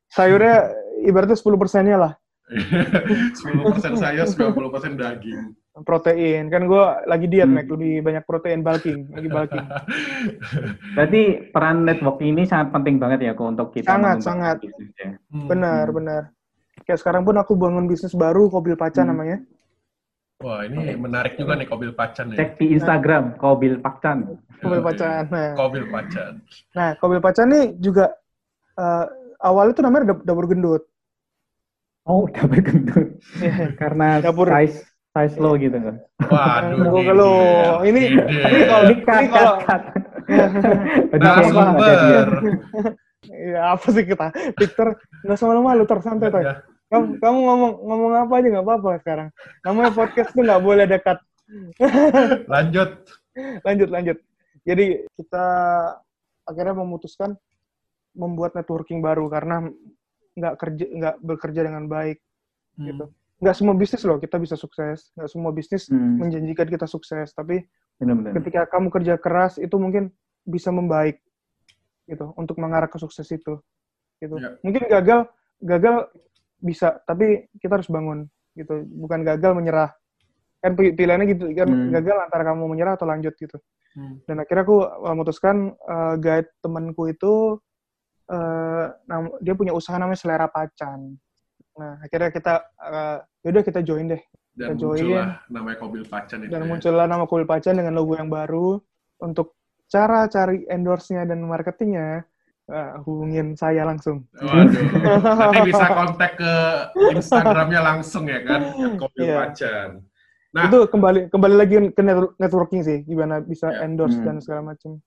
sayurnya 0.09 0.57
ibaratnya 1.05 1.37
10 1.37 1.61
persennya 1.61 1.97
lah. 2.01 2.13
10% 3.37 4.01
sayur, 4.01 4.25
90% 4.25 4.97
daging. 4.97 5.53
Protein. 5.77 6.47
Kan 6.47 6.65
gue 6.65 6.79
lagi 7.05 7.27
diet, 7.27 7.45
Hmm. 7.45 7.57
Mike. 7.57 7.67
Lebih 7.69 7.93
banyak 8.01 8.23
protein 8.23 8.61
bulking. 8.61 9.11
Lagi 9.11 9.27
bulking. 9.27 9.67
Berarti 10.95 11.23
peran 11.51 11.83
network 11.83 12.19
ini 12.21 12.43
sangat 12.45 12.71
penting 12.71 12.97
banget 12.97 13.19
ya 13.21 13.33
kok 13.33 13.49
untuk 13.49 13.69
kita 13.71 13.89
Sangat, 13.89 14.23
sangat. 14.23 14.57
bisnisnya. 14.61 15.19
Hmm. 15.27 15.49
Benar, 15.49 15.85
Hmm. 15.85 15.97
benar. 15.97 16.23
Kayak 16.81 17.01
sekarang 17.01 17.23
pun 17.23 17.35
aku 17.35 17.53
bangun 17.55 17.85
bisnis 17.85 18.13
baru, 18.13 18.47
Kobil 18.49 18.75
Paca 18.75 19.01
Hmm. 19.01 19.11
namanya. 19.11 19.39
Wah, 20.37 20.63
ini 20.63 20.95
menarik 20.95 21.35
juga 21.35 21.55
nih 21.55 21.65
Kobil 21.65 21.91
Pacan 21.91 22.31
ya. 22.31 22.37
Cek 22.37 22.51
di 22.57 22.67
Instagram 22.71 23.35
Kobil 23.35 23.79
Pakcan. 23.79 24.39
Kobil. 24.61 24.81
Pacan. 24.81 25.23
Nah, 25.29 25.51
Kobil 25.55 25.85
Pacan. 25.87 26.33
nah 26.71 26.91
Kobil 26.97 27.21
Pacan 27.21 27.47
nih 27.49 27.65
juga 27.79 28.15
eh, 28.75 29.05
awalnya 29.41 29.73
tuh 29.73 29.85
namanya 29.85 30.05
dap- 30.11 30.25
dapur 30.25 30.47
gendut. 30.47 30.83
Oh, 32.03 32.27
dapur 32.27 32.59
gendut. 32.59 33.09
Iya. 33.37 33.71
Karena 33.75 34.19
Dapur- 34.21 34.51
size 34.51 34.83
size 35.15 35.37
lo 35.39 35.55
gitu 35.55 35.79
kan. 35.79 35.95
Waduh. 36.27 36.91
Kalau 37.07 37.33
dia. 37.39 37.89
ini 37.89 38.01
ini 38.19 38.63
kalau 38.67 38.83
Ini 38.85 38.95
cut, 39.01 39.25
cut, 39.31 39.53
cut. 39.63 39.83
Nah, 41.15 41.37
ya 41.37 41.41
dia. 41.41 41.51
sumber. 41.53 42.29
ya 43.25 43.61
apa 43.73 43.87
sih 43.89 44.05
kita 44.05 44.27
Victor 44.57 44.89
nggak 45.23 45.39
sama 45.39 45.57
malu 45.57 45.85
ter 45.85 46.01
santai 46.01 46.29
ter 46.29 46.41
Ya. 46.43 46.55
kamu, 46.91 47.17
kamu 47.19 47.39
ngomong 47.41 47.73
ngomong 47.81 48.13
apa 48.19 48.33
aja 48.37 48.49
nggak 48.53 48.65
apa-apa 48.65 48.91
sekarang 49.01 49.29
namanya 49.61 49.91
podcast 49.91 50.31
tuh 50.33 50.45
nggak 50.45 50.61
boleh 50.61 50.85
dekat 50.85 51.19
Lanjut. 52.53 52.91
lanjut 53.65 53.89
lanjut 53.89 54.17
jadi 54.63 54.85
kita 55.17 55.47
akhirnya 56.45 56.75
memutuskan 56.77 57.37
membuat 58.13 58.53
networking 58.55 59.01
baru 59.01 59.27
karena 59.27 59.69
nggak 60.35 60.55
kerja 60.57 60.85
nggak 60.89 61.15
bekerja 61.21 61.61
dengan 61.65 61.85
baik 61.87 62.19
Hmm. 62.75 62.87
gitu 62.91 63.05
nggak 63.39 63.57
semua 63.57 63.75
bisnis 63.75 64.03
loh 64.03 64.17
kita 64.17 64.37
bisa 64.39 64.55
sukses 64.55 65.11
nggak 65.15 65.31
semua 65.31 65.51
bisnis 65.51 65.91
Hmm, 65.91 66.23
menjanjikan 66.23 66.67
kita 66.67 66.87
sukses 66.87 67.35
tapi 67.35 67.67
benar-benar. 67.99 68.33
ketika 68.41 68.61
kamu 68.71 68.89
kerja 68.91 69.15
keras 69.19 69.59
itu 69.59 69.75
mungkin 69.75 70.11
bisa 70.43 70.71
membaik 70.71 71.19
gitu 72.07 72.31
untuk 72.37 72.61
mengarah 72.61 72.87
ke 72.87 72.97
sukses 72.97 73.27
itu 73.29 73.59
gitu 74.21 74.37
Ya. 74.39 74.55
mungkin 74.63 74.87
gagal 74.87 75.21
gagal 75.59 75.97
bisa 76.61 77.01
tapi 77.05 77.51
kita 77.59 77.81
harus 77.81 77.91
bangun 77.91 78.29
gitu 78.55 78.87
bukan 78.87 79.27
gagal 79.27 79.53
menyerah 79.53 79.91
kan 80.63 80.73
pi- 80.73 80.95
pilihannya 80.95 81.27
gitu 81.35 81.51
kan 81.53 81.69
Hmm. 81.69 81.91
gagal 81.91 82.17
antara 82.23 82.43
kamu 82.47 82.71
menyerah 82.71 82.95
atau 82.95 83.05
lanjut 83.05 83.35
gitu 83.35 83.59
Hmm. 83.95 84.19
dan 84.27 84.43
akhirnya 84.43 84.63
aku 84.63 84.79
memutuskan 85.05 85.57
eh, 85.75 86.15
guide 86.19 86.51
temanku 86.61 87.11
itu 87.11 87.59
eh, 88.27 88.87
nam- 89.05 89.37
dia 89.39 89.53
punya 89.53 89.71
usaha 89.71 89.99
namanya 89.99 90.17
selera 90.17 90.47
pacan 90.49 91.19
nah 91.75 91.99
akhirnya 91.99 92.31
kita 92.31 92.55
eh, 92.81 93.17
yaudah 93.43 93.63
kita 93.63 93.81
join 93.81 94.09
deh 94.09 94.23
Dan 94.55 94.79
Kita 94.79 94.87
join. 94.87 95.03
muncullah 95.03 95.29
namanya 95.49 95.77
Kobil 95.77 96.05
Pacan 96.07 96.39
itu 96.41 96.51
dan 96.51 96.63
ya. 96.63 96.67
muncullah 96.67 97.07
nama 97.07 97.25
Kuil 97.25 97.43
Pacan 97.43 97.75
dengan 97.75 97.91
logo 97.93 98.15
yang 98.15 98.31
baru. 98.31 98.79
Untuk 99.19 99.59
cara 99.85 100.27
cari 100.27 100.63
endorse-nya 100.65 101.27
dan 101.27 101.43
marketingnya, 101.43 102.23
eh, 102.65 102.91
hubungin 103.03 103.55
saya 103.55 103.83
langsung. 103.83 104.23
Waduh. 104.33 104.71
Nanti 104.71 105.61
bisa 105.67 105.87
kontak 105.99 106.39
ke 106.39 106.53
Instagramnya 107.11 107.81
langsung 107.83 108.25
ya 108.25 108.41
kan, 108.41 108.61
Kobil 108.95 109.27
Iya. 109.27 109.35
Pacan. 109.41 109.91
Nah, 110.55 110.63
Itu 110.65 110.87
kembali 110.87 111.21
kembali 111.29 111.55
lagi 111.59 111.75
ke 111.91 111.99
network- 112.01 112.39
networking 112.39 112.81
sih, 112.81 113.03
gimana 113.03 113.43
bisa 113.43 113.67
Ya. 113.69 113.83
endorse 113.83 114.15
Hmm. 114.15 114.27
dan 114.29 114.37
segala 114.39 114.71
macam. 114.71 115.03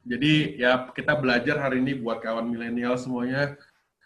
jadi 0.00 0.32
ya 0.56 0.88
kita 0.88 1.12
belajar 1.14 1.60
hari 1.60 1.76
ini 1.76 1.92
buat 1.94 2.22
kawan 2.22 2.46
milenial 2.46 2.94
semuanya, 2.94 3.58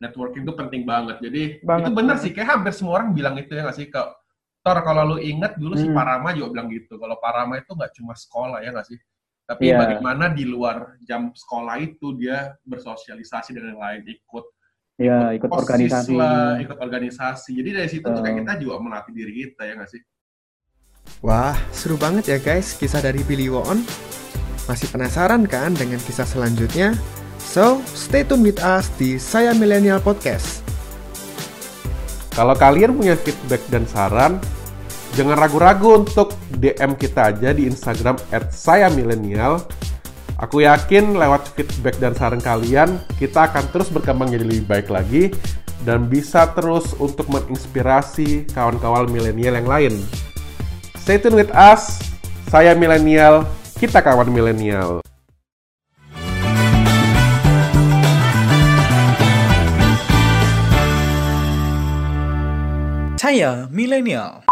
networking 0.05 0.45
itu 0.45 0.53
penting 0.53 0.83
banget. 0.85 1.17
Jadi 1.19 1.43
Banget, 1.61 1.83
itu 1.83 1.91
benar 1.91 2.15
banget. 2.15 2.25
sih, 2.25 2.31
kayak 2.31 2.49
hampir 2.53 2.73
semua 2.73 2.93
orang 3.01 3.11
bilang 3.11 3.35
itu 3.35 3.51
ya 3.51 3.65
nggak 3.65 3.75
sih? 3.75 3.89
Kak, 3.89 4.09
Tor, 4.61 4.79
kalau 4.81 5.03
lu 5.05 5.17
inget 5.19 5.57
dulu 5.57 5.75
si 5.75 5.85
Hmm. 5.85 5.97
Parama 5.97 6.31
juga 6.31 6.49
bilang 6.53 6.69
gitu. 6.69 6.97
Kalau 6.97 7.17
Parama 7.17 7.57
itu 7.57 7.69
nggak 7.69 7.93
cuma 7.95 8.13
sekolah 8.13 8.61
ya 8.61 8.71
nggak 8.71 8.87
sih? 8.87 8.99
Tapi 9.45 9.65
Iya. 9.67 9.77
bagaimana 9.77 10.25
di 10.29 10.45
luar 10.45 10.97
jam 11.01 11.29
sekolah 11.31 11.77
itu 11.77 12.17
dia 12.17 12.57
bersosialisasi 12.65 13.53
dengan 13.53 13.77
yang 13.77 13.83
lain, 13.83 14.01
ikut 14.11 14.45
Ya, 14.95 15.35
ikut 15.35 15.51
OSIS 15.51 15.59
organisasi. 15.61 16.15
lah, 16.15 16.57
ikut 16.57 16.79
organisasi. 16.79 17.51
Jadi 17.53 17.71
dari 17.73 17.89
situ 17.91 18.07
tuh 18.07 18.23
kayak 18.23 18.41
kita 18.41 18.53
juga 18.57 18.79
melatih 18.79 19.11
diri 19.11 19.33
kita 19.43 19.67
ya 19.67 19.75
nggak 19.75 19.91
sih? 19.91 20.01
Wah, 21.21 21.53
seru 21.71 21.97
banget 21.97 22.25
ya 22.27 22.39
guys 22.39 22.73
kisah 22.73 23.01
dari 23.01 23.21
Billy 23.21 23.51
Won. 23.51 23.85
Masih 24.65 24.89
penasaran 24.89 25.45
kan 25.45 25.75
dengan 25.75 25.99
kisah 25.99 26.25
selanjutnya? 26.25 26.97
So, 27.45 27.85
stay 27.93 28.25
tune 28.25 28.41
with 28.41 28.59
us 28.65 28.89
di 28.97 29.21
Saya 29.21 29.53
Millennial 29.53 30.01
Podcast. 30.01 30.65
Kalau 32.35 32.57
kalian 32.57 32.99
punya 32.99 33.15
feedback 33.15 33.63
dan 33.71 33.87
saran, 33.87 34.43
jangan 35.15 35.39
ragu-ragu 35.39 36.03
untuk 36.03 36.35
DM 36.51 36.99
kita 36.99 37.31
aja 37.31 37.55
di 37.55 37.71
Instagram 37.71 38.19
@sayamillennial. 38.51 39.63
Aku 40.43 40.67
yakin 40.67 41.15
lewat 41.15 41.55
feedback 41.55 41.95
dan 42.03 42.19
saran 42.19 42.43
kalian, 42.43 42.99
kita 43.23 43.47
akan 43.47 43.71
terus 43.71 43.87
berkembang 43.87 44.35
jadi 44.35 44.43
lebih 44.43 44.67
baik 44.67 44.91
lagi 44.91 45.31
dan 45.87 46.11
bisa 46.11 46.51
terus 46.59 46.91
untuk 46.99 47.31
menginspirasi 47.31 48.51
kawan-kawan 48.51 49.07
milenial 49.07 49.55
yang 49.55 49.69
lain. 49.71 49.95
Stay 50.99 51.23
tune 51.23 51.39
with 51.39 51.55
us. 51.55 52.03
Saya 52.51 52.75
milenial, 52.75 53.47
kita 53.79 54.03
kawan 54.03 54.27
milenial. 54.33 55.05
Saya 63.25 63.65
milenial. 63.73 64.45